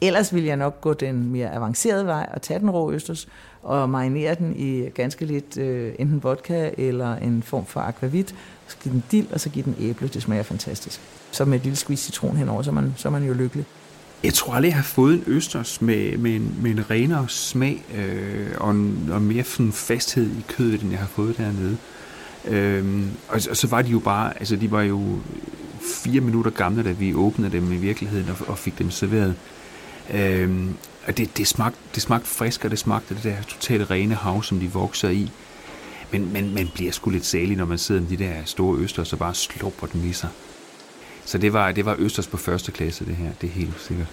Ellers 0.00 0.34
vil 0.34 0.44
jeg 0.44 0.56
nok 0.56 0.80
gå 0.80 0.92
den 0.92 1.32
mere 1.32 1.54
avancerede 1.54 2.06
vej 2.06 2.28
og 2.34 2.42
tage 2.42 2.60
den 2.60 2.70
rå 2.70 2.92
østers 2.92 3.28
og 3.62 3.90
marinere 3.90 4.34
den 4.34 4.56
i 4.56 4.88
ganske 4.88 5.24
lidt 5.24 5.56
øh, 5.58 5.94
enten 5.98 6.22
vodka 6.22 6.70
eller 6.78 7.16
en 7.16 7.42
form 7.42 7.66
for 7.66 7.80
aquavit. 7.80 8.34
Så 8.66 8.76
give 8.82 8.92
den 8.94 9.04
dild, 9.10 9.32
og 9.32 9.40
så 9.40 9.50
give 9.50 9.64
den 9.64 9.76
æble. 9.80 10.08
Det 10.08 10.22
smager 10.22 10.42
fantastisk. 10.42 11.00
Så 11.30 11.44
med 11.44 11.58
et 11.58 11.62
lille 11.62 11.76
squeeze 11.76 12.04
citron 12.04 12.36
henover, 12.36 12.62
så 12.62 12.70
er 12.70 12.74
man, 12.74 12.94
så 12.96 13.08
er 13.08 13.12
man 13.12 13.24
jo 13.24 13.32
lykkelig. 13.32 13.64
Jeg 14.24 14.34
tror 14.34 14.54
aldrig, 14.54 14.68
jeg 14.68 14.76
har 14.76 14.82
fået 14.82 15.14
en 15.14 15.24
østers 15.26 15.82
med, 15.82 16.18
med, 16.18 16.36
en, 16.36 16.54
med 16.62 16.70
en 16.70 16.90
renere 16.90 17.28
smag 17.28 17.84
øh, 17.94 18.50
og, 18.56 18.70
en, 18.70 19.08
og 19.12 19.22
mere 19.22 19.44
sådan 19.44 19.72
fasthed 19.72 20.26
i 20.26 20.44
kødet, 20.48 20.82
end 20.82 20.90
jeg 20.90 21.00
har 21.00 21.06
fået 21.06 21.36
dernede. 21.36 21.76
Øh, 22.44 23.02
og, 23.28 23.40
og 23.50 23.56
så 23.56 23.66
var 23.66 23.82
de 23.82 23.90
jo 23.90 23.98
bare, 23.98 24.38
altså 24.38 24.56
de 24.56 24.70
var 24.70 24.82
jo 24.82 25.18
fire 26.04 26.20
minutter 26.20 26.50
gamle, 26.50 26.84
da 26.84 26.90
vi 26.90 27.14
åbnede 27.14 27.52
dem 27.52 27.72
i 27.72 27.76
virkeligheden 27.76 28.28
og, 28.28 28.48
og 28.48 28.58
fik 28.58 28.78
dem 28.78 28.90
serveret. 28.90 29.34
Øh, 30.14 30.66
og 31.06 31.16
det, 31.16 31.36
det, 31.36 31.46
smagte, 31.46 31.78
det 31.94 32.02
smagte 32.02 32.28
frisk, 32.28 32.64
og 32.64 32.70
det 32.70 32.78
smagte 32.78 33.14
det 33.14 33.22
der 33.22 33.36
totalt 33.48 33.90
rene 33.90 34.14
hav, 34.14 34.42
som 34.42 34.60
de 34.60 34.72
vokser 34.72 35.08
i. 35.08 35.30
Men, 36.12 36.32
men 36.32 36.54
man 36.54 36.68
bliver 36.74 36.92
sgu 36.92 37.10
lidt 37.10 37.26
salig, 37.26 37.56
når 37.56 37.64
man 37.64 37.78
sidder 37.78 38.00
med 38.00 38.10
de 38.10 38.16
der 38.16 38.34
store 38.44 38.78
østers 38.78 39.12
og 39.12 39.18
bare 39.18 39.34
slupper 39.34 39.86
dem 39.86 40.08
i 40.08 40.12
sig. 40.12 40.28
Så 41.26 41.38
det 41.38 41.52
var, 41.52 41.72
det 41.72 41.84
var 41.84 41.96
østers 41.98 42.26
på 42.26 42.36
første 42.36 42.72
klasse, 42.72 43.06
det 43.06 43.16
her. 43.16 43.30
Det 43.40 43.46
er 43.46 43.52
helt 43.52 43.80
sikkert. 43.80 44.08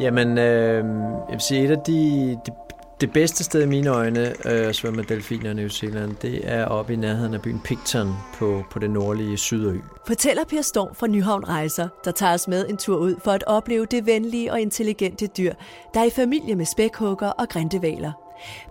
Jamen, 0.00 0.38
øh, 0.38 0.84
jeg 1.28 1.32
vil 1.32 1.40
sige, 1.40 1.64
et 1.64 1.70
af 1.70 1.78
de, 1.86 2.38
de 2.46 2.52
det 3.00 3.12
bedste 3.12 3.44
sted 3.44 3.62
i 3.62 3.66
mine 3.66 3.90
øjne 3.90 4.20
øh, 4.20 4.68
at 4.68 4.76
svømme 4.76 4.96
med 4.96 5.04
delfiner 5.04 5.50
i 5.50 5.54
New 5.54 5.68
Zealand, 5.68 6.16
det 6.22 6.40
er 6.44 6.64
oppe 6.64 6.92
i 6.92 6.96
nærheden 6.96 7.34
af 7.34 7.42
byen 7.42 7.60
Picton 7.60 8.08
på, 8.34 8.64
på 8.70 8.78
det 8.78 8.90
nordlige 8.90 9.36
Sydø. 9.36 9.78
Fortæller 10.06 10.44
Per 10.44 10.62
Storm 10.62 10.94
fra 10.94 11.06
Nyhavn 11.06 11.48
Rejser, 11.48 11.88
der 12.04 12.10
tager 12.10 12.34
os 12.34 12.48
med 12.48 12.68
en 12.68 12.76
tur 12.76 12.96
ud 12.96 13.14
for 13.24 13.30
at 13.30 13.44
opleve 13.46 13.86
det 13.86 14.06
venlige 14.06 14.52
og 14.52 14.60
intelligente 14.60 15.26
dyr, 15.26 15.52
der 15.94 16.00
er 16.00 16.04
i 16.04 16.10
familie 16.10 16.54
med 16.54 16.66
spækhugger 16.66 17.28
og 17.28 17.48
grindevaler. 17.48 18.12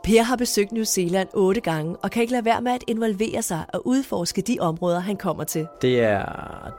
Per 0.04 0.22
har 0.22 0.36
besøgt 0.36 0.72
New 0.72 0.84
Zealand 0.84 1.28
otte 1.34 1.62
gange 1.62 1.96
og 1.96 2.12
kan 2.12 2.22
ikke 2.22 2.34
lade 2.34 2.46
være 2.46 2.62
med 2.62 2.72
at 2.72 2.84
involvere 2.88 3.42
sig 3.42 3.64
og 3.74 3.88
udforske 3.88 4.42
de 4.42 4.58
områder, 4.60 5.00
han 5.00 5.18
kommer 5.18 5.44
til. 5.44 5.68
Det 5.82 6.00
er 6.00 6.26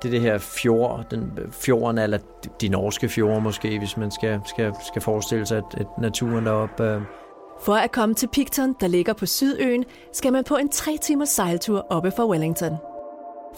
det, 0.02 0.12
det 0.12 0.20
her 0.20 0.38
fjord, 0.38 1.04
den, 1.10 1.32
fjorden, 1.52 1.98
eller 1.98 2.18
de 2.60 2.68
norske 2.68 3.08
fjorde 3.08 3.40
måske, 3.40 3.78
hvis 3.78 3.96
man 3.96 4.10
skal, 4.10 4.40
skal, 4.46 4.72
skal 4.86 5.02
forestille 5.02 5.46
sig, 5.46 5.58
at, 5.58 5.64
at 5.80 5.86
naturen 5.98 6.46
deroppe 6.46 6.84
øh, 6.84 7.00
for 7.62 7.74
at 7.74 7.92
komme 7.92 8.14
til 8.14 8.28
Picton, 8.32 8.76
der 8.80 8.86
ligger 8.86 9.12
på 9.12 9.26
Sydøen, 9.26 9.84
skal 10.12 10.32
man 10.32 10.44
på 10.44 10.56
en 10.56 10.68
3 10.68 10.98
timers 11.02 11.28
sejltur 11.28 11.86
oppe 11.90 12.10
fra 12.10 12.28
Wellington. 12.28 12.76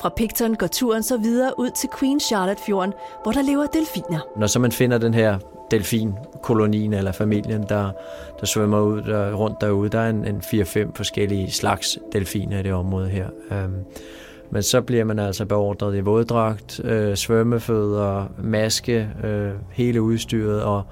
Fra 0.00 0.08
Picton 0.16 0.54
går 0.54 0.66
turen 0.66 1.02
så 1.02 1.16
videre 1.16 1.58
ud 1.58 1.70
til 1.70 1.88
Queen 1.98 2.20
Charlotte 2.20 2.62
Fjorden, 2.66 2.92
hvor 3.22 3.32
der 3.32 3.42
lever 3.42 3.66
delfiner. 3.66 4.20
Når 4.36 4.46
så 4.46 4.58
man 4.58 4.72
finder 4.72 4.98
den 4.98 5.14
her 5.14 5.38
delfinkolonien 5.70 6.92
eller 6.92 7.12
familien, 7.12 7.64
der, 7.68 7.90
der 8.40 8.46
svømmer 8.46 8.80
ud 8.80 9.02
der, 9.02 9.34
rundt 9.34 9.60
derude, 9.60 9.88
der 9.88 10.00
er 10.00 10.10
en, 10.10 10.26
en 10.26 10.36
4-5 10.36 10.90
forskellige 10.94 11.50
slags 11.50 11.98
delfiner 12.12 12.58
i 12.58 12.62
det 12.62 12.72
område 12.72 13.08
her. 13.08 13.26
Um, 13.50 13.74
men 14.50 14.62
så 14.62 14.80
bliver 14.80 15.04
man 15.04 15.18
altså 15.18 15.44
beordret 15.44 15.96
i 15.96 16.00
våddragt, 16.00 16.80
øh, 16.84 17.16
svømmefødder, 17.16 18.26
maske, 18.38 19.08
øh, 19.24 19.50
hele 19.70 20.02
udstyret 20.02 20.62
og 20.62 20.82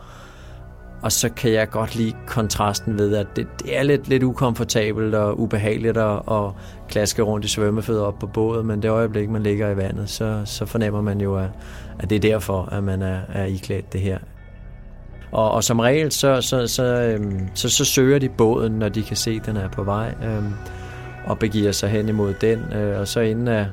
og 1.03 1.13
så 1.13 1.29
kan 1.29 1.53
jeg 1.53 1.71
godt 1.71 1.97
lide 1.97 2.13
kontrasten 2.27 2.99
ved, 2.99 3.17
at 3.17 3.27
det, 3.37 3.47
det 3.63 3.79
er 3.79 3.83
lidt, 3.83 4.09
lidt 4.09 4.23
ukomfortabelt 4.23 5.15
og 5.15 5.41
ubehageligt 5.41 5.97
at, 5.97 6.23
at 6.31 6.51
klaske 6.89 7.23
rundt 7.23 7.45
i 7.45 7.49
svømmefødder 7.49 8.03
op 8.03 8.19
på 8.19 8.27
båden, 8.27 8.67
men 8.67 8.83
det 8.83 8.89
øjeblik, 8.89 9.31
man 9.31 9.43
ligger 9.43 9.71
i 9.71 9.77
vandet, 9.77 10.11
så, 10.11 10.43
så 10.45 10.67
fornemmer 10.67 11.01
man 11.01 11.21
jo, 11.21 11.37
at, 11.37 11.49
at 11.99 12.11
det 12.11 12.17
er 12.17 12.21
derfor, 12.21 12.69
at 12.73 12.85
man 12.85 13.03
er, 13.03 13.21
er 13.29 13.45
iklædt 13.45 13.93
det 13.93 14.01
her. 14.01 14.19
Og, 15.33 15.51
og 15.51 15.65
som 15.65 15.81
regel, 15.81 16.13
så, 16.13 16.41
så, 16.41 16.67
så, 16.67 16.85
øhm, 16.85 17.49
så, 17.55 17.69
så 17.69 17.85
søger 17.85 18.19
de 18.19 18.29
båden, 18.29 18.73
når 18.73 18.89
de 18.89 19.03
kan 19.03 19.17
se, 19.17 19.31
at 19.41 19.47
den 19.47 19.57
er 19.57 19.69
på 19.69 19.83
vej, 19.83 20.15
øhm, 20.25 20.53
og 21.27 21.39
begiver 21.39 21.73
sig 21.73 21.91
hen 21.91 22.09
imod 22.09 22.35
den. 22.41 22.59
Øh, 22.73 23.01
og 23.01 23.09
så 23.09 23.21
inden 23.21 23.49
at, 23.49 23.67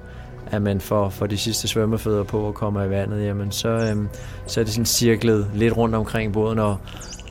at 0.51 0.61
man 0.61 0.81
får, 0.81 1.09
får 1.09 1.25
de 1.25 1.37
sidste 1.37 1.67
svømmefødder 1.67 2.23
på 2.23 2.39
og 2.39 2.53
kommer 2.53 2.83
i 2.83 2.89
vandet, 2.89 3.25
jamen 3.25 3.51
så, 3.51 3.69
øhm, 3.69 4.07
så 4.45 4.59
er 4.59 4.63
det 4.63 4.73
sådan 4.73 4.85
cirklet 4.85 5.47
lidt 5.53 5.77
rundt 5.77 5.95
omkring 5.95 6.33
båden 6.33 6.59
og, 6.59 6.77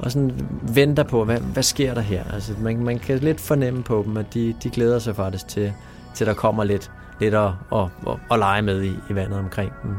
og 0.00 0.10
sådan 0.12 0.32
venter 0.74 1.02
på, 1.02 1.24
hvad, 1.24 1.38
hvad 1.40 1.62
sker 1.62 1.94
der 1.94 2.00
her? 2.00 2.24
Altså, 2.34 2.52
man, 2.60 2.84
man 2.84 2.98
kan 2.98 3.18
lidt 3.18 3.40
fornemme 3.40 3.82
på 3.82 4.02
dem, 4.06 4.16
at 4.16 4.34
de, 4.34 4.54
de 4.62 4.70
glæder 4.70 4.98
sig 4.98 5.16
faktisk 5.16 5.48
til, 5.48 5.72
til 6.14 6.26
der 6.26 6.34
kommer 6.34 6.64
lidt, 6.64 6.90
lidt 7.20 7.34
at, 7.34 7.50
at, 7.72 7.88
at, 8.08 8.16
at 8.30 8.38
lege 8.38 8.62
med 8.62 8.82
i, 8.82 8.92
i 9.10 9.14
vandet 9.14 9.38
omkring 9.38 9.72
dem. 9.82 9.90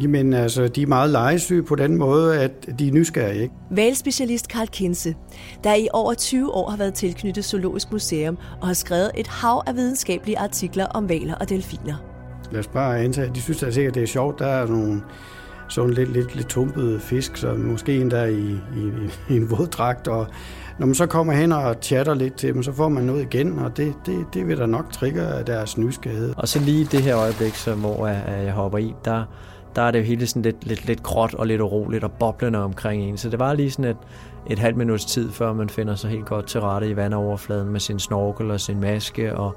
Jamen 0.00 0.32
altså, 0.32 0.68
de 0.68 0.82
er 0.82 0.86
meget 0.86 1.10
legesyge 1.10 1.62
på 1.62 1.74
den 1.74 1.96
måde, 1.96 2.40
at 2.40 2.78
de 2.78 2.88
er 2.88 2.92
nysgerrige. 2.92 3.42
Ikke? 3.42 3.54
Valspecialist 3.70 4.48
Karl 4.48 4.66
Kinse, 4.66 5.14
der 5.64 5.74
i 5.74 5.88
over 5.92 6.14
20 6.14 6.54
år 6.54 6.70
har 6.70 6.76
været 6.76 6.94
tilknyttet 6.94 7.44
Zoologisk 7.44 7.92
Museum 7.92 8.38
og 8.60 8.66
har 8.66 8.74
skrevet 8.74 9.10
et 9.16 9.26
hav 9.26 9.62
af 9.66 9.74
videnskabelige 9.76 10.38
artikler 10.38 10.86
om 10.86 11.08
valer 11.08 11.34
og 11.34 11.48
delfiner. 11.48 11.94
Lad 12.52 12.60
os 12.60 12.66
bare 12.66 12.98
antage, 12.98 13.28
at 13.28 13.34
de 13.34 13.40
synes 13.40 13.62
at 13.62 13.74
sikkert, 13.74 13.94
det 13.94 14.02
er 14.02 14.06
sjovt. 14.06 14.38
Der 14.38 14.46
er 14.46 14.66
nogle 14.66 15.02
sådan 15.68 15.90
lidt, 15.90 16.12
lidt, 16.12 16.36
lidt 16.36 16.48
tumpede 16.48 17.00
fisk, 17.00 17.36
så 17.36 17.54
måske 17.54 18.00
en 18.00 18.10
der 18.10 18.24
i, 18.24 18.50
i, 18.50 19.10
i 19.30 19.36
en 19.36 19.50
våddragt, 19.50 20.08
og 20.08 20.26
når 20.78 20.86
man 20.86 20.94
så 20.94 21.06
kommer 21.06 21.32
hen 21.32 21.52
og 21.52 21.76
chatter 21.82 22.14
lidt 22.14 22.34
til 22.34 22.54
dem, 22.54 22.62
så 22.62 22.72
får 22.72 22.88
man 22.88 23.04
noget 23.04 23.22
igen, 23.22 23.58
og 23.58 23.76
det, 23.76 23.94
det, 24.06 24.26
det 24.34 24.48
vil 24.48 24.58
da 24.58 24.66
nok 24.66 24.92
trigge 24.92 25.20
deres 25.46 25.78
nysgerrighed. 25.78 26.34
Og 26.36 26.48
så 26.48 26.60
lige 26.60 26.84
det 26.84 27.00
her 27.00 27.16
øjeblik, 27.16 27.54
så 27.54 27.74
hvor 27.74 28.06
jeg 28.06 28.52
hopper 28.52 28.78
i, 28.78 28.94
der, 29.04 29.24
der 29.76 29.82
er 29.82 29.90
det 29.90 29.98
jo 29.98 30.04
hele 30.04 30.26
sådan 30.26 30.42
lidt, 30.42 30.66
lidt, 30.66 30.86
lidt 30.86 31.02
gråt 31.02 31.34
og 31.34 31.46
lidt 31.46 31.60
uroligt 31.60 32.04
og 32.04 32.12
boblende 32.12 32.58
omkring 32.58 33.02
en. 33.02 33.16
Så 33.16 33.30
det 33.30 33.38
var 33.38 33.54
lige 33.54 33.70
sådan 33.70 33.84
et, 33.84 33.96
et 34.50 34.58
halvt 34.58 34.76
minuts 34.76 35.04
tid, 35.04 35.32
før 35.32 35.52
man 35.52 35.68
finder 35.68 35.94
sig 35.94 36.10
helt 36.10 36.26
godt 36.26 36.46
til 36.46 36.60
rette 36.60 36.88
i 36.88 36.96
vandoverfladen 36.96 37.68
med 37.68 37.80
sin 37.80 37.98
snorkel 37.98 38.50
og 38.50 38.60
sin 38.60 38.80
maske 38.80 39.36
og, 39.36 39.56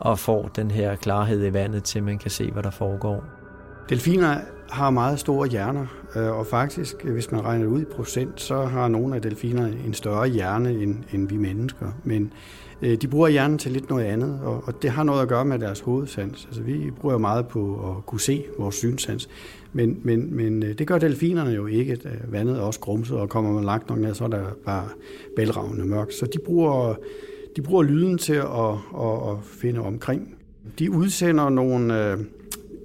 og 0.00 0.18
får 0.18 0.50
den 0.56 0.70
her 0.70 0.96
klarhed 0.96 1.46
i 1.46 1.52
vandet 1.52 1.84
til, 1.84 2.02
man 2.02 2.18
kan 2.18 2.30
se, 2.30 2.50
hvad 2.50 2.62
der 2.62 2.70
foregår. 2.70 3.24
Delfiner 3.88 4.36
har 4.74 4.90
meget 4.90 5.18
store 5.18 5.48
hjerner, 5.48 5.86
øh, 6.16 6.38
og 6.38 6.46
faktisk, 6.46 6.96
øh, 7.04 7.12
hvis 7.12 7.32
man 7.32 7.44
regner 7.44 7.64
det 7.64 7.72
ud 7.72 7.82
i 7.82 7.84
procent, 7.84 8.40
så 8.40 8.62
har 8.62 8.88
nogle 8.88 9.14
af 9.14 9.22
delfinerne 9.22 9.76
en 9.86 9.94
større 9.94 10.28
hjerne 10.28 10.70
end, 10.70 10.96
end 11.12 11.28
vi 11.28 11.36
mennesker. 11.36 11.86
Men 12.04 12.32
øh, 12.82 12.96
de 12.96 13.08
bruger 13.08 13.28
hjernen 13.28 13.58
til 13.58 13.72
lidt 13.72 13.90
noget 13.90 14.04
andet, 14.04 14.40
og 14.42 14.64
og 14.66 14.82
det 14.82 14.90
har 14.90 15.04
noget 15.04 15.22
at 15.22 15.28
gøre 15.28 15.44
med 15.44 15.58
deres 15.58 15.80
hovedsans. 15.80 16.44
Altså, 16.46 16.62
vi 16.62 16.90
bruger 17.00 17.18
meget 17.18 17.48
på 17.48 17.94
at 17.96 18.06
kunne 18.06 18.20
se 18.20 18.44
vores 18.58 18.74
synssans, 18.74 19.28
men, 19.72 20.00
men, 20.02 20.36
men 20.36 20.62
øh, 20.62 20.78
det 20.78 20.86
gør 20.86 20.98
delfinerne 20.98 21.50
jo 21.50 21.66
ikke. 21.66 21.98
Vandet 22.28 22.56
er 22.56 22.60
også 22.60 22.80
grumset, 22.80 23.16
og 23.16 23.28
kommer 23.28 23.52
man 23.52 23.64
langt 23.64 23.88
nok 23.88 23.98
ned, 23.98 24.14
så 24.14 24.24
er 24.24 24.28
der 24.28 24.44
bare 24.66 24.88
bælragende 25.36 25.84
mørkt. 25.84 26.14
Så 26.14 26.26
de 26.26 26.38
bruger, 26.44 26.94
de 27.56 27.62
bruger 27.62 27.82
lyden 27.82 28.18
til 28.18 28.34
at, 28.34 28.74
at, 29.00 29.30
at 29.30 29.36
finde 29.42 29.80
omkring. 29.80 30.34
De 30.78 30.90
udsender 30.90 31.48
nogle... 31.48 32.10
Øh, 32.10 32.18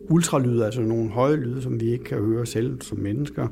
ultralyde, 0.09 0.65
altså 0.65 0.81
nogle 0.81 1.09
høje 1.09 1.35
lyde, 1.35 1.61
som 1.61 1.79
vi 1.79 1.91
ikke 1.91 2.03
kan 2.03 2.17
høre 2.17 2.45
selv 2.45 2.81
som 2.81 2.97
mennesker. 2.97 3.47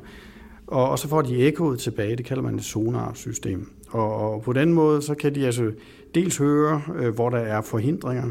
Og, 0.66 0.90
og 0.90 0.98
så 0.98 1.08
får 1.08 1.22
de 1.22 1.36
ekkoet 1.36 1.78
tilbage, 1.78 2.16
det 2.16 2.24
kalder 2.24 2.42
man 2.42 2.54
et 2.54 2.64
sonarsystem. 2.64 3.70
Og, 3.90 4.14
og 4.14 4.42
på 4.42 4.52
den 4.52 4.72
måde, 4.72 5.02
så 5.02 5.14
kan 5.14 5.34
de 5.34 5.46
altså 5.46 5.72
dels 6.14 6.36
høre, 6.36 6.82
øh, 6.96 7.14
hvor 7.14 7.30
der 7.30 7.38
er 7.38 7.60
forhindringer. 7.60 8.30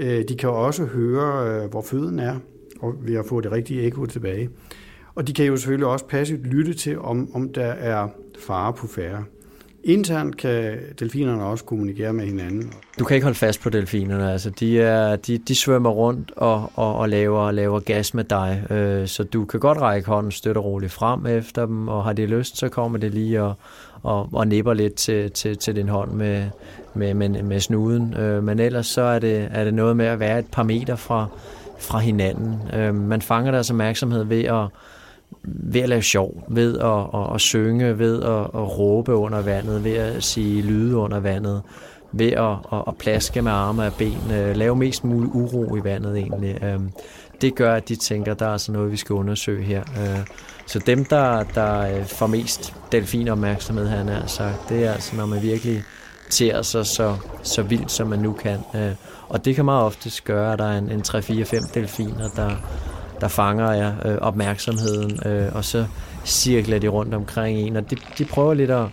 Øh, 0.00 0.24
de 0.28 0.36
kan 0.36 0.48
også 0.48 0.84
høre, 0.84 1.48
øh, 1.48 1.70
hvor 1.70 1.82
føden 1.82 2.18
er, 2.18 2.36
og 2.80 2.94
vi 3.02 3.14
har 3.14 3.22
fået 3.22 3.44
det 3.44 3.52
rigtige 3.52 3.82
ekko 3.82 4.06
tilbage. 4.06 4.50
Og 5.14 5.28
de 5.28 5.32
kan 5.32 5.46
jo 5.46 5.56
selvfølgelig 5.56 5.86
også 5.86 6.06
passivt 6.06 6.46
lytte 6.46 6.74
til, 6.74 6.98
om, 6.98 7.34
om 7.34 7.52
der 7.52 7.66
er 7.66 8.08
fare 8.38 8.72
på 8.72 8.86
færre. 8.86 9.24
Internt 9.86 10.36
kan 10.36 10.78
delfinerne 10.98 11.44
også 11.44 11.64
kommunikere 11.64 12.12
med 12.12 12.26
hinanden. 12.26 12.72
Du 12.98 13.04
kan 13.04 13.14
ikke 13.14 13.24
holde 13.24 13.38
fast 13.38 13.62
på 13.62 13.70
delfinerne. 13.70 14.32
Altså, 14.32 14.50
de, 14.50 14.80
er, 14.80 15.16
de, 15.16 15.38
de 15.38 15.54
svømmer 15.54 15.90
rundt 15.90 16.32
og, 16.36 16.70
og, 16.74 16.96
og 16.96 17.08
laver, 17.08 17.50
laver 17.50 17.80
gas 17.80 18.14
med 18.14 18.24
dig. 18.24 18.66
Øh, 18.70 19.08
så 19.08 19.24
du 19.24 19.44
kan 19.44 19.60
godt 19.60 19.80
række 19.80 20.08
hånden 20.08 20.32
støtte 20.32 20.60
roligt 20.60 20.92
frem 20.92 21.26
efter 21.26 21.66
dem, 21.66 21.88
og 21.88 22.04
har 22.04 22.12
de 22.12 22.26
lyst, 22.26 22.58
så 22.58 22.68
kommer 22.68 22.98
det 22.98 23.14
lige 23.14 23.42
og, 23.42 23.54
og, 24.02 24.28
og 24.32 24.48
nipper 24.48 24.72
lidt 24.72 24.94
til, 24.94 25.30
til, 25.30 25.58
til 25.58 25.76
din 25.76 25.88
hånd 25.88 26.12
med, 26.12 26.44
med, 26.94 27.14
med, 27.14 27.42
med 27.42 27.60
snuden. 27.60 28.14
Øh, 28.14 28.44
men 28.44 28.58
ellers 28.58 28.86
så 28.86 29.02
er 29.02 29.18
det, 29.18 29.48
er 29.50 29.64
det 29.64 29.74
noget 29.74 29.96
med 29.96 30.06
at 30.06 30.20
være 30.20 30.38
et 30.38 30.46
par 30.52 30.62
meter 30.62 30.96
fra, 30.96 31.26
fra 31.78 31.98
hinanden. 31.98 32.58
Øh, 32.74 32.94
man 32.94 33.22
fanger 33.22 33.50
deres 33.50 33.70
opmærksomhed 33.70 34.24
ved 34.24 34.44
at 34.44 34.66
ved 35.42 35.80
at 35.80 35.88
lave 35.88 36.02
sjov, 36.02 36.44
ved 36.48 36.78
at, 36.78 37.20
at, 37.20 37.34
at 37.34 37.40
synge, 37.40 37.98
ved 37.98 38.22
at, 38.22 38.40
at 38.40 38.78
råbe 38.78 39.14
under 39.14 39.42
vandet, 39.42 39.84
ved 39.84 39.94
at 39.94 40.24
sige 40.24 40.62
lyde 40.62 40.96
under 40.96 41.20
vandet, 41.20 41.62
ved 42.12 42.32
at, 42.32 42.56
at, 42.72 42.84
at 42.88 42.96
plaske 42.98 43.42
med 43.42 43.52
arme 43.52 43.86
og 43.86 43.92
ben, 43.98 44.18
øh, 44.32 44.56
lave 44.56 44.76
mest 44.76 45.04
mulig 45.04 45.34
uro 45.34 45.76
i 45.76 45.84
vandet 45.84 46.16
egentlig. 46.16 46.62
Øh, 46.62 46.80
det 47.40 47.54
gør, 47.54 47.74
at 47.74 47.88
de 47.88 47.96
tænker, 47.96 48.32
at 48.32 48.38
der 48.38 48.46
er 48.46 48.52
altså 48.52 48.72
noget, 48.72 48.92
vi 48.92 48.96
skal 48.96 49.12
undersøge 49.12 49.62
her. 49.62 49.80
Øh, 49.80 50.26
så 50.66 50.78
dem, 50.78 51.04
der, 51.04 51.42
der 51.42 51.98
øh, 51.98 52.06
får 52.06 52.26
mest 52.26 52.74
delfinopmærksomhed, 52.92 53.88
han 53.88 54.08
er 54.08 54.26
sagt, 54.26 54.68
det 54.68 54.84
er 54.84 54.92
altså, 54.92 55.16
når 55.16 55.26
man 55.26 55.42
virkelig 55.42 55.82
tærer 56.30 56.62
sig 56.62 56.86
så, 56.86 57.16
så 57.42 57.62
vildt, 57.62 57.90
som 57.90 58.08
man 58.08 58.18
nu 58.18 58.32
kan. 58.32 58.58
Øh, 58.74 58.92
og 59.28 59.44
det 59.44 59.54
kan 59.54 59.64
meget 59.64 59.82
ofte 59.82 60.10
gøre, 60.24 60.52
at 60.52 60.58
der 60.58 60.64
er 60.64 60.78
en, 60.78 60.90
en 60.90 61.00
3-4-5 61.00 61.74
delfiner, 61.74 62.28
der, 62.36 62.50
der 63.24 63.28
fanger 63.28 63.72
jeg 63.72 63.94
øh, 64.04 64.18
opmærksomheden, 64.20 65.18
øh, 65.26 65.54
og 65.54 65.64
så 65.64 65.86
cirkler 66.24 66.78
de 66.78 66.88
rundt 66.88 67.14
omkring 67.14 67.58
en, 67.58 67.76
og 67.76 67.90
de, 67.90 67.96
de 68.18 68.24
prøver 68.24 68.54
lidt 68.54 68.70
at, 68.70 68.86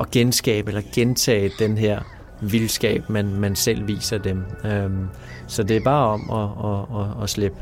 at 0.00 0.10
genskabe 0.10 0.68
eller 0.68 0.82
gentage 0.94 1.50
den 1.58 1.78
her 1.78 2.00
vildskab, 2.40 3.10
man, 3.10 3.34
man 3.34 3.56
selv 3.56 3.86
viser 3.86 4.18
dem. 4.18 4.42
Øhm, 4.64 5.08
så 5.46 5.62
det 5.62 5.76
er 5.76 5.80
bare 5.80 6.06
om 6.06 6.30
at, 6.30 6.70
at, 6.70 7.00
at, 7.00 7.22
at 7.22 7.30
slippe 7.30 7.58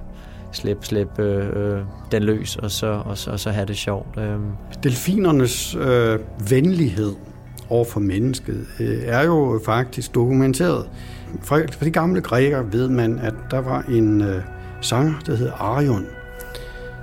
slippe, 0.52 0.87
slippe 0.87 1.23
øh, 1.23 1.81
den 2.12 2.23
løs, 2.23 2.57
og 2.57 2.71
så, 2.71 3.02
og, 3.05 3.19
så, 3.19 3.31
og 3.31 3.40
så 3.40 3.50
have 3.50 3.66
det 3.66 3.76
sjovt. 3.76 4.19
Øhm. 4.19 4.50
Delfinernes 4.83 5.75
øh, 5.75 6.19
venlighed 6.50 7.12
over 7.69 7.85
for 7.85 8.00
mennesket 8.00 8.66
øh, 8.81 9.02
er 9.05 9.23
jo 9.23 9.61
faktisk 9.64 10.14
dokumenteret. 10.14 10.88
Fra, 11.43 11.57
fra 11.57 11.85
de 11.85 11.90
gamle 11.90 12.21
grækere 12.21 12.73
ved 12.73 12.88
man, 12.88 13.19
at 13.19 13.35
der 13.50 13.59
var 13.59 13.85
en 13.88 14.21
øh, 14.21 14.43
sanger, 14.80 15.14
der 15.26 15.37
hed 15.37 15.50
Arion, 15.59 16.06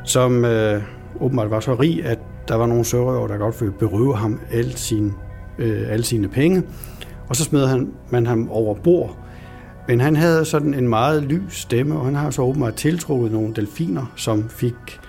som 0.04 0.46
øh, 0.46 0.82
åbenbart 1.22 1.52
var 1.52 1.60
så 1.60 1.76
rig, 1.76 2.06
at 2.06 2.20
der 2.48 2.56
var 2.56 2.66
nogle 2.66 2.86
sørøver, 2.86 3.28
der 3.28 3.38
godt 3.38 3.62
ville 3.62 3.74
berøve 3.80 4.18
ham 4.18 4.40
alt 4.52 4.80
sin, 4.80 5.14
øh, 5.58 5.92
alle 5.92 6.06
sine 6.06 6.28
penge, 6.28 6.64
og 7.30 7.36
så 7.36 7.44
smed 7.44 7.68
han, 7.68 7.94
man 8.10 8.26
ham 8.26 8.50
over 8.52 8.76
bord. 8.76 9.18
Men 9.88 10.02
han 10.02 10.16
havde 10.16 10.46
sådan 10.46 10.74
en 10.74 10.88
meget 10.88 11.24
lys 11.24 11.54
stemme, 11.54 11.96
og 11.96 12.06
han 12.06 12.16
har 12.16 12.30
så 12.30 12.42
åbenbart 12.42 12.76
tiltrukket 12.76 13.32
nogle 13.32 13.54
delfiner, 13.54 14.06
som 14.16 14.50
fik 14.50 15.00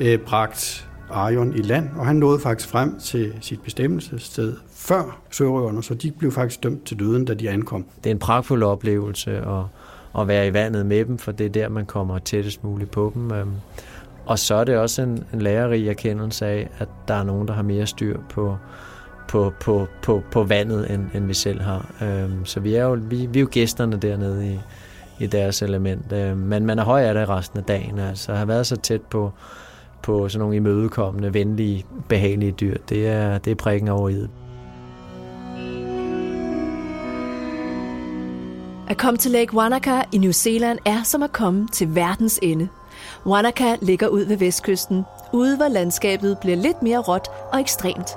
øh, 0.00 0.18
bragt 0.18 0.88
Arion 1.10 1.54
i 1.54 1.62
land, 1.62 1.88
og 1.96 2.06
han 2.06 2.16
nåede 2.16 2.40
faktisk 2.40 2.68
frem 2.68 2.98
til 2.98 3.32
sit 3.40 3.62
bestemmelsessted 3.62 4.56
før 4.70 5.20
sørøverne, 5.30 5.82
så 5.82 5.94
de 5.94 6.10
blev 6.18 6.32
faktisk 6.32 6.62
dømt 6.62 6.84
til 6.84 6.98
døden, 6.98 7.24
da 7.24 7.34
de 7.34 7.50
ankom. 7.50 7.84
Det 8.04 8.10
er 8.10 8.14
en 8.14 8.18
pragtfuld 8.18 8.62
oplevelse, 8.62 9.46
og 9.46 9.68
at 10.18 10.28
være 10.28 10.46
i 10.46 10.52
vandet 10.52 10.86
med 10.86 11.04
dem, 11.04 11.18
for 11.18 11.32
det 11.32 11.46
er 11.46 11.50
der, 11.50 11.68
man 11.68 11.86
kommer 11.86 12.18
tættest 12.18 12.64
muligt 12.64 12.90
på 12.90 13.12
dem. 13.14 13.32
Øhm, 13.32 13.52
og 14.26 14.38
så 14.38 14.54
er 14.54 14.64
det 14.64 14.76
også 14.76 15.02
en, 15.02 15.24
en 15.34 15.42
lærerig 15.42 15.88
erkendelse 15.88 16.46
af, 16.46 16.68
at 16.78 16.88
der 17.08 17.14
er 17.14 17.24
nogen, 17.24 17.48
der 17.48 17.54
har 17.54 17.62
mere 17.62 17.86
styr 17.86 18.18
på, 18.28 18.56
på, 19.28 19.52
på, 19.60 19.86
på, 20.02 20.22
på 20.30 20.44
vandet, 20.44 20.90
end, 20.90 21.06
end 21.14 21.26
vi 21.26 21.34
selv 21.34 21.60
har. 21.60 21.94
Øhm, 22.02 22.44
så 22.44 22.60
vi 22.60 22.74
er 22.74 22.84
jo, 22.84 22.98
vi, 23.02 23.26
vi 23.26 23.38
er 23.38 23.40
jo 23.40 23.48
gæsterne 23.50 23.96
dernede 23.96 24.52
i, 24.52 24.60
i 25.18 25.26
deres 25.26 25.62
element. 25.62 26.12
Øhm, 26.12 26.38
men 26.38 26.66
man 26.66 26.78
er 26.78 26.84
høj 26.84 27.02
af 27.02 27.14
det 27.14 27.28
resten 27.28 27.58
af 27.58 27.64
dagen. 27.64 27.98
Altså 27.98 28.32
at 28.32 28.38
have 28.38 28.48
været 28.48 28.66
så 28.66 28.76
tæt 28.76 29.02
på, 29.02 29.32
på 30.02 30.28
sådan 30.28 30.40
nogle 30.40 30.56
imødekommende, 30.56 31.34
venlige, 31.34 31.84
behagelige 32.08 32.52
dyr, 32.52 32.76
det 32.88 33.08
er, 33.08 33.38
det 33.38 33.50
er 33.50 33.54
prikken 33.54 33.88
over 33.88 34.08
i 34.08 34.26
At 38.88 38.96
komme 38.96 39.18
til 39.18 39.30
Lake 39.30 39.54
Wanaka 39.54 40.02
i 40.12 40.18
New 40.18 40.32
Zealand 40.32 40.78
er 40.84 41.02
som 41.02 41.22
at 41.22 41.32
komme 41.32 41.68
til 41.68 41.94
verdens 41.94 42.38
ende. 42.42 42.68
Wanaka 43.26 43.76
ligger 43.82 44.08
ud 44.08 44.24
ved 44.24 44.36
vestkysten, 44.36 45.04
ude 45.32 45.56
hvor 45.56 45.68
landskabet 45.68 46.38
bliver 46.38 46.56
lidt 46.56 46.82
mere 46.82 46.98
råt 46.98 47.28
og 47.52 47.60
ekstremt. 47.60 48.10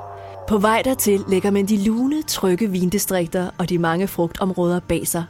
På 0.47 0.57
vej 0.57 0.81
dertil 0.81 1.21
lægger 1.27 1.51
man 1.51 1.65
de 1.65 1.83
lune, 1.83 2.21
trygge 2.21 2.71
vindistrikter 2.71 3.49
og 3.57 3.69
de 3.69 3.77
mange 3.77 4.07
frugtområder 4.07 4.79
bag 4.79 5.07
sig. 5.07 5.25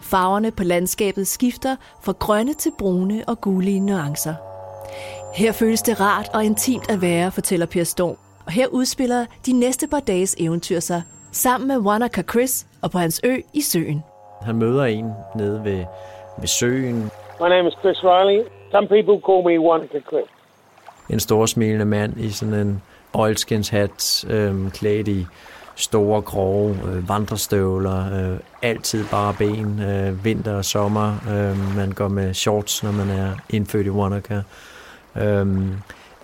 Farverne 0.00 0.50
på 0.50 0.64
landskabet 0.64 1.26
skifter 1.26 1.76
fra 2.02 2.12
grønne 2.12 2.54
til 2.54 2.72
brune 2.78 3.24
og 3.26 3.40
gule 3.40 3.80
nuancer. 3.80 4.34
Her 5.34 5.52
føles 5.52 5.82
det 5.82 6.00
rart 6.00 6.28
og 6.34 6.44
intimt 6.44 6.90
at 6.90 7.00
være, 7.00 7.32
fortæller 7.32 7.66
Per 7.66 7.84
Storm. 7.84 8.16
Og 8.46 8.52
her 8.52 8.66
udspiller 8.66 9.26
de 9.46 9.52
næste 9.52 9.86
par 9.86 10.00
dages 10.00 10.36
eventyr 10.38 10.80
sig 10.80 11.02
sammen 11.32 11.68
med 11.68 11.78
Wanaka 11.78 12.22
Chris 12.22 12.66
og 12.80 12.90
på 12.90 12.98
hans 12.98 13.20
ø 13.24 13.36
i 13.52 13.60
søen. 13.60 14.02
Han 14.44 14.56
møder 14.56 14.84
en 14.84 15.12
nede 15.36 15.64
ved, 15.64 15.84
ved 16.38 16.46
søen. 16.46 17.10
My 17.40 17.48
name 17.48 17.68
is 17.68 17.74
Chris 17.80 18.04
Riley. 18.04 18.44
Some 18.70 18.86
people 18.88 19.20
call 19.26 19.42
me 19.44 19.60
Wanaka 19.60 20.00
Chris. 20.08 20.24
En 21.10 21.20
stor 21.20 21.46
smilende 21.46 21.84
mand 21.84 22.20
i 22.20 22.30
sådan 22.30 22.54
en 22.54 22.82
oilskins 23.12 23.68
hat, 23.68 24.24
øh, 24.28 24.70
klædt 24.70 25.08
i 25.08 25.26
store, 25.76 26.22
grove 26.22 26.70
øh, 26.70 27.08
vandrestøvler, 27.08 28.32
øh, 28.32 28.38
altid 28.62 29.04
bare 29.10 29.34
ben, 29.38 29.80
øh, 29.82 30.24
vinter 30.24 30.56
og 30.56 30.64
sommer. 30.64 31.14
Øh, 31.30 31.76
man 31.76 31.92
går 31.92 32.08
med 32.08 32.34
shorts, 32.34 32.82
når 32.82 32.92
man 32.92 33.10
er 33.10 33.30
indfødt 33.50 33.86
i 33.86 33.90
Wanaka. 33.90 34.40
Øh, 35.16 35.46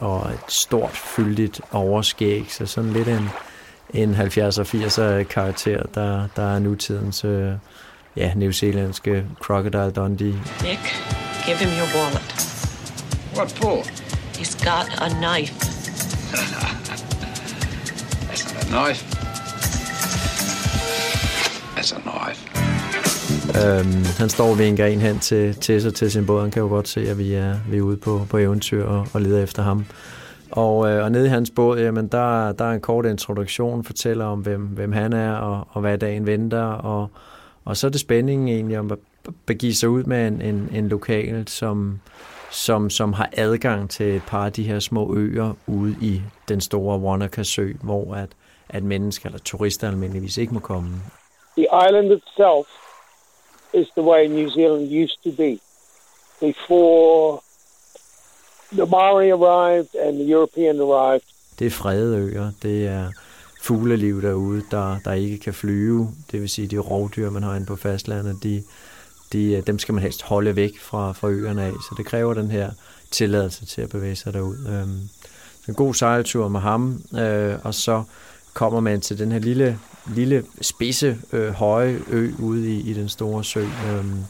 og 0.01 0.31
et 0.31 0.53
stort, 0.53 0.91
fyldigt 0.91 1.61
overskæg, 1.73 2.47
så 2.49 2.67
sådan 2.67 2.91
lidt 2.91 3.09
en, 3.09 3.29
en 3.95 4.15
70'er 4.15 4.63
80'er 4.63 5.23
karakter, 5.23 5.83
der, 5.95 6.29
der 6.37 6.43
er 6.55 6.59
nutidens 6.59 7.25
øh, 7.25 7.53
ja, 8.19 8.33
newzealandske 8.35 9.25
Crocodile 9.41 9.91
Dundee. 9.91 10.35
Nick, 10.63 10.81
give 11.47 11.59
him 11.59 11.71
your 11.79 11.89
wallet. 11.97 12.23
What 13.37 13.51
for? 13.51 13.83
He's 14.39 14.55
got 14.65 14.87
a 15.01 15.09
knife. 15.09 15.55
That's 18.29 18.45
not 18.55 18.65
a 18.65 18.67
knife. 18.71 19.05
That's 21.75 21.93
a 21.93 22.01
knife. 22.01 22.49
Øhm, 23.65 24.05
han 24.19 24.29
står 24.29 24.51
og 24.51 24.59
vinker 24.59 24.87
en 24.87 25.01
hen 25.01 25.19
til, 25.19 25.55
til 25.55 25.83
sig 25.83 25.95
til 25.95 26.11
sin 26.11 26.27
båd. 26.27 26.41
Han 26.41 26.51
kan 26.51 26.63
jo 26.63 26.69
godt 26.69 26.89
se, 26.89 27.11
at 27.11 27.19
vi 27.19 27.35
er, 27.35 27.55
vi 27.71 27.77
er 27.77 27.83
ude 27.83 27.97
på, 27.97 28.27
på 28.31 28.39
eventyr 28.39 28.85
og, 28.85 29.07
og 29.13 29.21
leder 29.21 29.43
efter 29.43 29.63
ham. 29.63 29.85
Og, 30.51 30.91
øh, 30.91 31.05
og 31.05 31.13
nede 31.13 31.27
i 31.27 31.29
hans 31.29 31.51
båd, 31.51 31.79
jamen, 31.79 32.09
der, 32.09 32.53
der 32.53 32.65
er 32.65 32.73
en 32.73 32.81
kort 32.81 33.07
introduktion, 33.07 33.85
fortæller 33.85 34.25
om, 34.25 34.39
hvem, 34.39 34.61
hvem 34.61 34.93
han 34.93 35.13
er 35.13 35.33
og, 35.33 35.69
og 35.71 35.81
hvad 35.81 35.99
dagen 35.99 36.27
venter. 36.27 36.63
Og, 36.63 37.11
og 37.69 37.77
så 37.77 37.87
er 37.87 37.91
det 37.91 38.01
spændingen 38.01 38.49
egentlig 38.49 38.79
om 38.79 38.93
at 38.93 38.99
begive 39.47 39.75
sig 39.75 39.89
ud 39.89 40.05
med 40.05 40.29
en, 40.29 40.43
en, 40.43 40.71
en 40.75 40.89
lokal, 40.89 41.49
som, 41.49 42.01
som, 42.51 42.91
som 42.91 43.13
har 43.13 43.31
adgang 43.33 43.91
til 43.91 44.17
et 44.17 44.23
par 44.27 44.47
af 44.47 44.53
de 44.53 44.63
her 44.63 44.81
små 44.81 45.17
øer 45.17 45.53
ude 45.67 45.97
i 46.01 46.23
den 46.49 46.61
store 46.61 46.99
Wanaka-sø, 46.99 47.73
hvor 47.83 48.15
at, 48.15 48.29
at 48.69 48.83
mennesker 48.83 49.27
eller 49.29 49.39
turister 49.39 49.89
almindeligvis 49.89 50.37
ikke 50.37 50.55
må 50.55 50.61
komme. 50.61 50.91
The 51.57 51.67
island 51.89 52.13
itself 52.13 52.67
is 53.75 53.87
the 53.97 54.03
way 54.03 54.27
New 54.27 54.51
Zealand 54.51 55.05
used 55.05 55.19
to 55.25 55.31
be 55.31 55.59
before 56.41 57.41
the 58.73 58.87
Maori 58.87 59.31
arrived 59.31 59.89
and 60.07 60.19
the 60.19 60.33
European 60.35 60.81
arrived. 60.81 61.23
Det 61.59 61.67
er 61.67 61.71
fredede 61.71 62.19
øer, 62.19 62.51
det 62.63 62.87
er 62.87 63.09
fugleliv 63.69 64.23
derude, 64.23 64.63
der, 64.71 64.99
der 65.05 65.13
ikke 65.13 65.39
kan 65.39 65.55
flyve. 65.55 66.11
Det 66.33 66.41
vil 66.41 66.49
sige, 66.49 66.69
de 66.69 66.79
rovdyr, 66.79 67.31
man 67.31 67.43
har 67.43 67.55
inde 67.55 67.67
på 67.67 67.77
fastlandet, 67.77 68.43
de, 68.43 68.63
de, 69.33 69.53
øh, 69.53 69.67
dem 69.67 69.79
skal 69.79 69.95
man 69.95 70.03
helst 70.03 70.23
holde 70.23 70.57
væk 70.57 70.79
fra, 70.81 71.13
fra 71.13 71.29
øerne 71.29 71.63
af. 71.63 71.73
Så 71.73 71.95
det 71.97 72.07
kræver 72.07 72.35
den 72.35 72.51
her 72.51 72.71
tilladelse 73.11 73.67
til 73.67 73.83
at 73.83 73.89
bevæge 73.89 74.17
sig 74.17 74.33
derud. 74.33 74.57
Øhm, 74.69 75.09
en 75.69 75.75
god 75.75 75.95
sejltur 75.95 76.49
med 76.49 76.61
ham, 76.61 77.03
øh, 77.19 77.55
og 77.63 77.75
så 77.75 78.03
kommer 78.55 78.81
man 78.81 79.01
til 79.01 79.19
den 79.19 79.33
her 79.33 79.39
lille, 79.39 79.79
lille 80.15 80.45
spidse, 80.61 81.19
øh, 81.33 81.53
høje 81.53 82.01
ø 82.09 82.31
ude 82.39 82.71
i, 82.71 82.91
i 82.91 82.93
den 82.93 83.09
store 83.09 83.45
sø. 83.45 83.65
Øhm, 83.91 84.25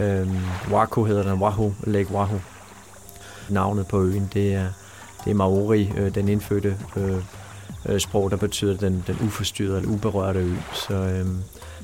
øhm, 0.00 0.36
Waku 0.70 1.04
hedder 1.04 1.22
den, 1.22 1.42
Wahoo, 1.42 1.74
Lake 1.84 2.10
Wahoo. 2.10 2.40
Navnet 3.48 3.86
på 3.86 4.02
øen, 4.02 4.30
det 4.34 4.54
er, 4.54 4.68
det 5.24 5.30
er 5.30 5.34
Maori, 5.34 5.92
øh, 5.96 6.14
den 6.14 6.28
indfødte 6.28 6.76
øh, 6.96 7.22
øh, 7.88 8.00
sprog, 8.00 8.30
der 8.30 8.36
betyder 8.36 8.76
den, 8.76 9.04
den 9.06 9.16
uforstyrrede 9.26 9.76
eller 9.76 9.90
uberørte 9.94 10.38
ø. 10.38 10.52
Så, 10.72 10.94
øh, 10.94 11.26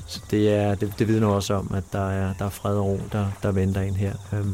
så 0.07 0.21
det, 0.31 0.55
er, 0.55 0.75
det, 0.75 0.93
det 0.99 1.07
vidner 1.07 1.27
også 1.27 1.53
om, 1.53 1.71
at 1.75 1.83
der 1.91 2.09
er, 2.09 2.33
der 2.39 2.45
er 2.45 2.49
fred 2.49 2.77
og 2.77 2.85
ro, 2.85 2.99
der, 3.11 3.25
der 3.43 3.51
venter 3.51 3.81
en 3.81 3.95
her. 3.95 4.13
Øh, 4.33 4.45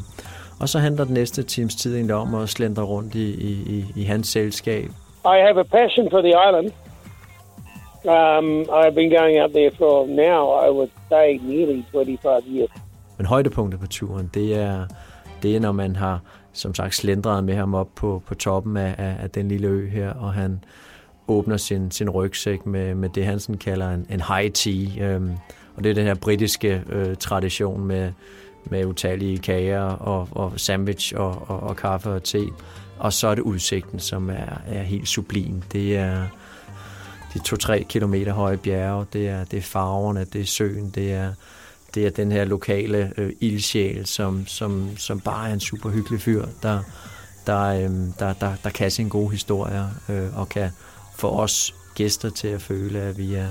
og 0.60 0.70
så 0.70 0.80
handler 0.80 1.04
den 1.06 1.14
næste 1.14 1.44
times 1.44 1.76
tid 1.76 1.96
egentlig 1.96 2.16
om 2.16 2.36
at 2.36 2.50
slendre 2.50 2.84
rundt 2.84 3.16
i, 3.16 3.34
i, 3.34 3.52
i, 3.52 3.86
i 3.96 4.04
hans 4.04 4.28
selskab. 4.28 4.90
I 5.26 5.38
have 5.48 5.60
a 5.60 5.64
passion 5.64 6.10
for 6.12 6.22
the 6.22 6.34
island. 6.48 6.72
Um, 8.08 8.66
I've 8.70 8.96
been 8.96 9.10
going 9.10 9.40
out 9.42 9.52
there 9.52 9.72
for 9.78 10.06
now, 10.08 10.42
I 10.66 10.70
would 10.70 10.92
say, 11.10 11.40
nearly 11.42 11.84
25 11.92 12.44
years. 12.48 12.70
Men 13.18 13.26
højdepunktet 13.26 13.80
på 13.80 13.88
turen, 13.88 14.30
det 14.34 14.56
er, 14.56 14.86
det 15.44 15.56
er, 15.56 15.60
når 15.60 15.72
man 15.72 15.96
har, 15.96 16.20
som 16.54 16.76
sagt, 16.76 16.96
slendret 16.96 17.44
med 17.44 17.56
ham 17.56 17.74
op 17.74 17.88
på, 17.96 18.22
på 18.28 18.36
toppen 18.36 18.78
af, 18.78 18.96
af, 18.98 19.16
af 19.24 19.30
den 19.30 19.48
lille 19.48 19.68
ø 19.68 19.90
her, 19.90 20.14
og 20.14 20.34
han 20.34 20.64
åbner 21.28 21.58
sin, 21.58 21.92
sin 21.92 22.10
rygsæk 22.10 22.66
med, 22.66 22.96
med 22.96 23.10
det, 23.10 23.26
han 23.26 23.40
sådan 23.40 23.58
kalder 23.58 23.90
en, 23.90 24.06
en 24.10 24.22
high 24.22 24.52
tea. 24.52 25.10
Øhm, 25.10 25.32
og 25.76 25.84
det 25.84 25.90
er 25.90 25.94
den 25.94 26.06
her 26.06 26.16
britiske 26.16 26.84
øh, 26.90 27.16
tradition 27.16 27.86
med, 27.86 28.12
med 28.66 28.86
utallige 28.86 29.38
kager 29.38 29.82
og, 29.82 30.28
og 30.32 30.54
sandwich 30.60 31.14
og, 31.16 31.50
og, 31.50 31.60
og 31.60 31.76
kaffe 31.76 32.10
og 32.10 32.24
te. 32.24 32.46
Og 33.00 33.14
så 33.14 33.28
er 33.28 33.36
det 33.36 33.42
udsigten, 33.42 34.00
som 34.00 34.30
er, 34.30 34.62
er 34.68 34.84
helt 34.84 35.08
sublim. 35.08 35.62
Det 35.72 35.98
er 35.98 36.28
de 37.34 37.40
to-tre 37.40 37.86
kilometer 37.90 38.34
høje 38.34 38.58
bjerge, 38.58 39.06
det 39.14 39.28
er, 39.28 39.44
det 39.44 39.58
er 39.58 39.62
farverne, 39.62 40.26
det 40.34 40.42
er 40.42 40.46
søen, 40.46 40.90
det 40.90 41.14
er, 41.14 41.34
det 41.96 42.06
er 42.06 42.10
den 42.10 42.32
her 42.32 42.46
lokale 42.46 43.12
øh, 43.18 43.34
ildsjæl, 43.40 44.06
som, 44.06 44.48
som, 44.48 44.98
som 44.98 45.20
bare 45.20 45.50
er 45.50 45.54
en 45.54 45.60
super 45.60 45.90
hyggelig 45.90 46.22
fyr, 46.22 46.46
der, 46.64 46.80
der, 47.48 47.64
øh, 47.64 47.90
der, 48.20 48.34
der, 48.34 48.54
der 48.64 48.70
kan 48.70 48.92
sin 48.92 49.10
gode 49.10 49.32
historier 49.32 49.88
øh, 50.10 50.40
og 50.40 50.50
kan 50.50 50.72
få 51.18 51.30
os 51.30 51.76
gæster 51.96 52.30
til 52.30 52.48
at 52.48 52.62
føle, 52.62 53.00
at 53.00 53.18
vi 53.18 53.34
er, 53.34 53.50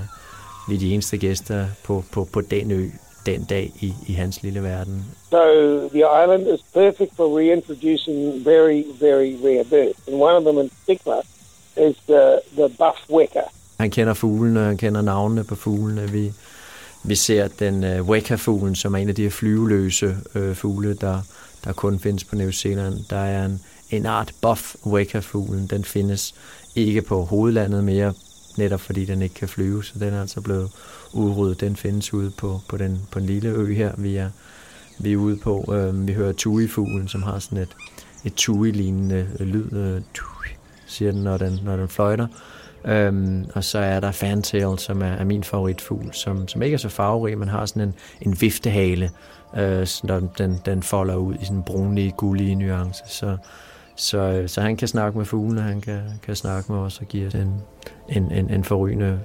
vi 0.69 0.75
er 0.75 0.79
de 0.79 0.93
eneste 0.93 1.17
gæster 1.17 1.67
på, 1.83 2.03
på, 2.11 2.27
på 2.33 2.41
den 2.41 2.71
ø 2.71 2.89
den 3.25 3.43
dag 3.43 3.71
i, 3.81 3.93
i 4.07 4.13
hans 4.13 4.43
lille 4.43 4.63
verden. 4.63 5.05
So 5.29 5.43
the 5.89 6.03
island 6.23 6.47
is 6.47 6.59
perfect 6.73 7.15
for 7.15 7.37
reintroducing 7.39 8.45
very, 8.45 8.83
very 8.99 9.35
rare 9.43 9.63
birds. 9.63 10.07
And 10.07 10.15
one 10.15 10.35
of 10.35 10.43
them 10.43 10.57
in 10.57 10.69
particular 10.69 11.21
is 11.77 11.95
the, 12.07 12.39
the 12.55 12.69
buff 12.69 13.09
weka. 13.09 13.41
Han 13.79 13.91
kender 13.91 14.13
fuglene, 14.13 14.59
han 14.59 14.77
kender 14.77 15.01
navnene 15.01 15.43
på 15.43 15.55
fuglene. 15.55 16.11
Vi, 16.11 16.33
vi 17.03 17.15
ser 17.15 17.47
den 17.47 17.83
uh, 17.83 18.09
weka-fuglen, 18.09 18.75
som 18.75 18.93
er 18.93 18.97
en 18.97 19.09
af 19.09 19.15
de 19.15 19.23
her 19.23 19.29
flyveløse 19.29 20.17
uh, 20.35 20.55
fugle, 20.55 20.93
der, 20.93 21.21
der 21.63 21.73
kun 21.73 21.99
findes 21.99 22.23
på 22.23 22.35
New 22.35 22.51
Zealand. 22.51 22.99
Der 23.09 23.17
er 23.17 23.45
en, 23.45 23.61
en 23.91 24.05
art 24.05 24.31
buff 24.41 24.75
weka-fuglen. 24.85 25.67
Den 25.67 25.83
findes 25.83 26.35
ikke 26.75 27.01
på 27.01 27.23
hovedlandet 27.23 27.83
mere, 27.83 28.13
netop 28.57 28.81
fordi 28.81 29.05
den 29.05 29.21
ikke 29.21 29.35
kan 29.35 29.47
flyve, 29.47 29.83
så 29.83 29.99
den 29.99 30.13
er 30.13 30.21
altså 30.21 30.41
blevet 30.41 30.71
udryddet. 31.13 31.61
Den 31.61 31.75
findes 31.75 32.13
ude 32.13 32.31
på, 32.37 32.61
på, 32.69 32.77
den, 32.77 33.01
på 33.11 33.19
en 33.19 33.25
lille 33.25 33.49
ø 33.49 33.73
her, 33.73 33.91
vi 33.97 34.15
er, 34.15 34.29
vi 34.99 35.13
er 35.13 35.17
ude 35.17 35.37
på. 35.37 35.73
Øhm, 35.73 36.07
vi 36.07 36.13
hører 36.13 36.33
tui-fuglen, 36.33 37.07
som 37.07 37.23
har 37.23 37.39
sådan 37.39 37.57
et, 37.57 37.75
et 38.25 38.33
tui-lignende 38.35 39.27
lyd. 39.39 39.73
Øh, 39.73 40.01
Tui, 40.13 40.47
siger 40.85 41.11
den, 41.11 41.21
når 41.21 41.37
den, 41.37 41.59
når 41.63 41.77
den 41.77 41.87
fløjter. 41.87 42.27
Øhm, 42.85 43.45
og 43.53 43.63
så 43.63 43.79
er 43.79 43.99
der 43.99 44.11
Fantail, 44.11 44.79
som 44.79 45.01
er, 45.01 45.05
er 45.05 45.23
min 45.23 45.43
favoritfugl, 45.43 46.13
som, 46.13 46.47
som 46.47 46.61
ikke 46.61 46.73
er 46.73 46.79
så 46.79 46.89
farverig, 46.89 47.37
men 47.37 47.47
har 47.47 47.65
sådan 47.65 47.81
en, 47.81 47.93
en 48.21 48.41
viftehale, 48.41 49.11
øh, 49.57 49.87
så 49.87 50.27
den, 50.37 50.61
den 50.65 50.83
folder 50.83 51.15
ud 51.15 51.35
i 51.35 51.45
sådan 51.45 51.63
brunlige, 51.63 52.11
gullige 52.17 52.55
nuance. 52.55 53.03
Så, 53.09 53.37
så, 53.95 54.17
øh, 54.17 54.49
så 54.49 54.61
han 54.61 54.77
kan 54.77 54.87
snakke 54.87 55.17
med 55.17 55.25
fuglene, 55.25 55.61
han 55.61 55.81
kan, 55.81 56.01
kan 56.25 56.35
snakke 56.35 56.71
med 56.71 56.81
os 56.81 56.99
og 56.99 57.05
give 57.07 57.27
os 57.27 57.35
en, 57.35 57.61
en, 58.09 58.31
en, 58.31 58.49
en 58.49 58.63
forrygende 58.63 59.19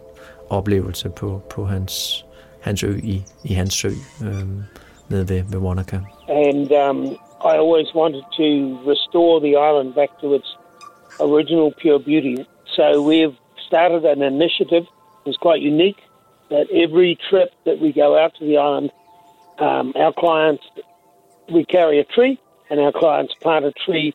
oplevelse 0.50 1.10
på, 1.10 1.40
på 1.50 1.64
hans, 1.64 2.24
hans 2.60 2.82
ø 2.82 2.96
i, 3.02 3.22
i 3.44 3.52
hans 3.52 3.74
sø 3.74 3.88
øhm, 4.24 4.62
nede 5.08 5.28
ved, 5.28 5.42
ved 5.52 5.58
Wanaka. 5.58 5.98
And 6.28 6.72
um, 6.72 7.06
I 7.50 7.54
always 7.62 7.94
wanted 7.94 8.24
to 8.36 8.78
restore 8.90 9.40
the 9.40 9.54
island 9.68 9.94
back 9.94 10.10
to 10.20 10.34
its 10.34 10.56
original 11.20 11.72
pure 11.82 11.98
beauty. 11.98 12.36
So 12.66 13.02
we've 13.10 13.36
started 13.68 14.04
an 14.04 14.22
initiative 14.22 14.86
that's 15.24 15.36
quite 15.36 15.62
unique 15.62 16.00
that 16.50 16.66
every 16.70 17.18
trip 17.30 17.50
that 17.64 17.78
we 17.80 17.92
go 17.92 18.18
out 18.18 18.32
to 18.38 18.44
the 18.44 18.56
island, 18.56 18.90
um, 19.58 19.92
our 19.96 20.12
clients, 20.12 20.64
we 21.52 21.64
carry 21.64 21.98
a 22.00 22.04
tree 22.04 22.38
and 22.70 22.80
our 22.80 22.92
clients 22.92 23.34
plant 23.40 23.64
a 23.64 23.72
tree 23.86 24.14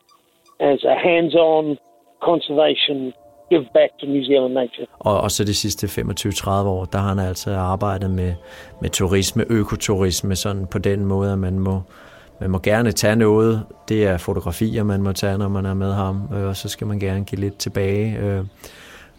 as 0.60 0.84
a 0.84 0.96
hands-on 1.08 1.76
conservation 2.22 3.12
give 3.50 3.64
back 3.74 3.90
to 4.00 4.06
New 4.06 4.24
Zealand 4.24 4.54
nature. 4.54 4.86
Og, 4.98 5.20
og 5.20 5.30
så 5.30 5.44
de 5.44 5.54
sidste 5.54 5.86
25-30 5.86 6.50
år, 6.50 6.84
der 6.84 6.98
har 6.98 7.08
han 7.08 7.18
altså 7.18 7.50
arbejdet 7.54 8.10
med, 8.10 8.34
med 8.80 8.90
turisme, 8.90 9.44
økoturisme, 9.48 10.36
sådan 10.36 10.66
på 10.66 10.78
den 10.78 11.04
måde, 11.04 11.32
at 11.32 11.38
man 11.38 11.58
må, 11.58 11.82
man 12.40 12.50
må 12.50 12.58
gerne 12.58 12.92
tage 12.92 13.16
noget. 13.16 13.62
Det 13.88 14.06
er 14.06 14.18
fotografier, 14.18 14.82
man 14.82 15.02
må 15.02 15.12
tage, 15.12 15.38
når 15.38 15.48
man 15.48 15.66
er 15.66 15.74
med 15.74 15.92
ham, 15.92 16.28
øh, 16.34 16.48
og 16.48 16.56
så 16.56 16.68
skal 16.68 16.86
man 16.86 17.00
gerne 17.00 17.24
give 17.24 17.40
lidt 17.40 17.58
tilbage 17.58 18.18
øh, 18.18 18.44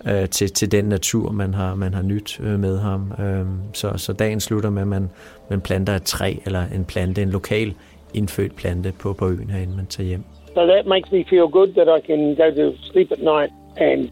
øh, 0.08 0.30
til, 0.30 0.54
til 0.54 0.72
den 0.72 0.86
natur, 0.86 1.32
man 1.32 1.54
har, 1.54 1.76
man 1.76 1.94
har 1.94 2.02
nyt 2.02 2.40
øh, 2.40 2.60
med 2.60 2.80
ham. 2.80 3.12
Øh, 3.20 3.46
så, 3.74 3.94
så 3.96 4.14
dagen 4.14 4.40
slutter 4.40 4.70
med, 4.70 4.82
at 4.82 4.88
man, 4.88 5.10
man 5.50 5.62
planter 5.62 5.96
et 5.96 6.04
træ 6.04 6.36
eller 6.46 6.64
en 6.76 6.86
plante, 6.86 7.22
en 7.22 7.30
lokal 7.30 7.74
indfødt 8.14 8.56
plante 8.56 8.94
på, 9.00 9.14
på 9.14 9.28
øen 9.30 9.50
herinde, 9.50 9.76
man 9.76 9.86
tager 9.86 10.08
hjem. 10.08 10.24
So 10.58 10.66
that 10.66 10.88
makes 10.88 11.12
me 11.12 11.24
feel 11.24 11.48
good 11.48 11.76
that 11.76 11.88
I 11.88 12.02
can 12.02 12.34
go 12.34 12.50
to 12.50 12.76
sleep 12.92 13.12
at 13.12 13.22
night 13.22 13.52
and 13.76 14.10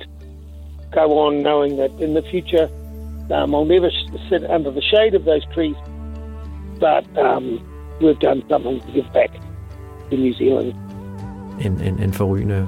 go 0.92 1.18
on 1.18 1.42
knowing 1.42 1.78
that 1.78 1.90
in 2.00 2.14
the 2.14 2.22
future 2.22 2.70
um, 3.32 3.56
I'll 3.56 3.66
never 3.66 3.90
sit 4.30 4.44
under 4.48 4.70
the 4.70 4.82
shade 4.84 5.16
of 5.16 5.26
those 5.26 5.44
trees, 5.56 5.76
but 6.80 7.04
um, 7.18 7.60
we've 8.00 8.20
done 8.20 8.44
something 8.48 8.80
to 8.80 8.92
give 8.92 9.12
back 9.12 9.32
to 10.12 10.18
New 10.18 10.34
Zealand. 10.34 10.76
En, 11.62 11.82
en, 11.82 12.00
en 12.00 12.14
forrygende 12.14 12.68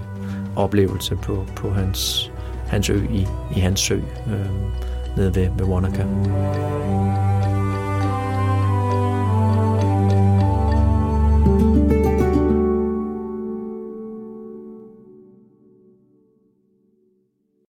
oplevelse 0.56 1.16
på, 1.16 1.46
på 1.56 1.70
hans, 1.70 2.32
hans 2.68 2.90
ø 2.90 2.96
i, 3.12 3.28
i 3.56 3.60
hans 3.60 3.80
sø 3.80 3.96
øh, 3.96 4.04
nede 5.18 5.36
ved, 5.36 5.50
ved 5.58 5.66
Wanaka. 5.66 6.04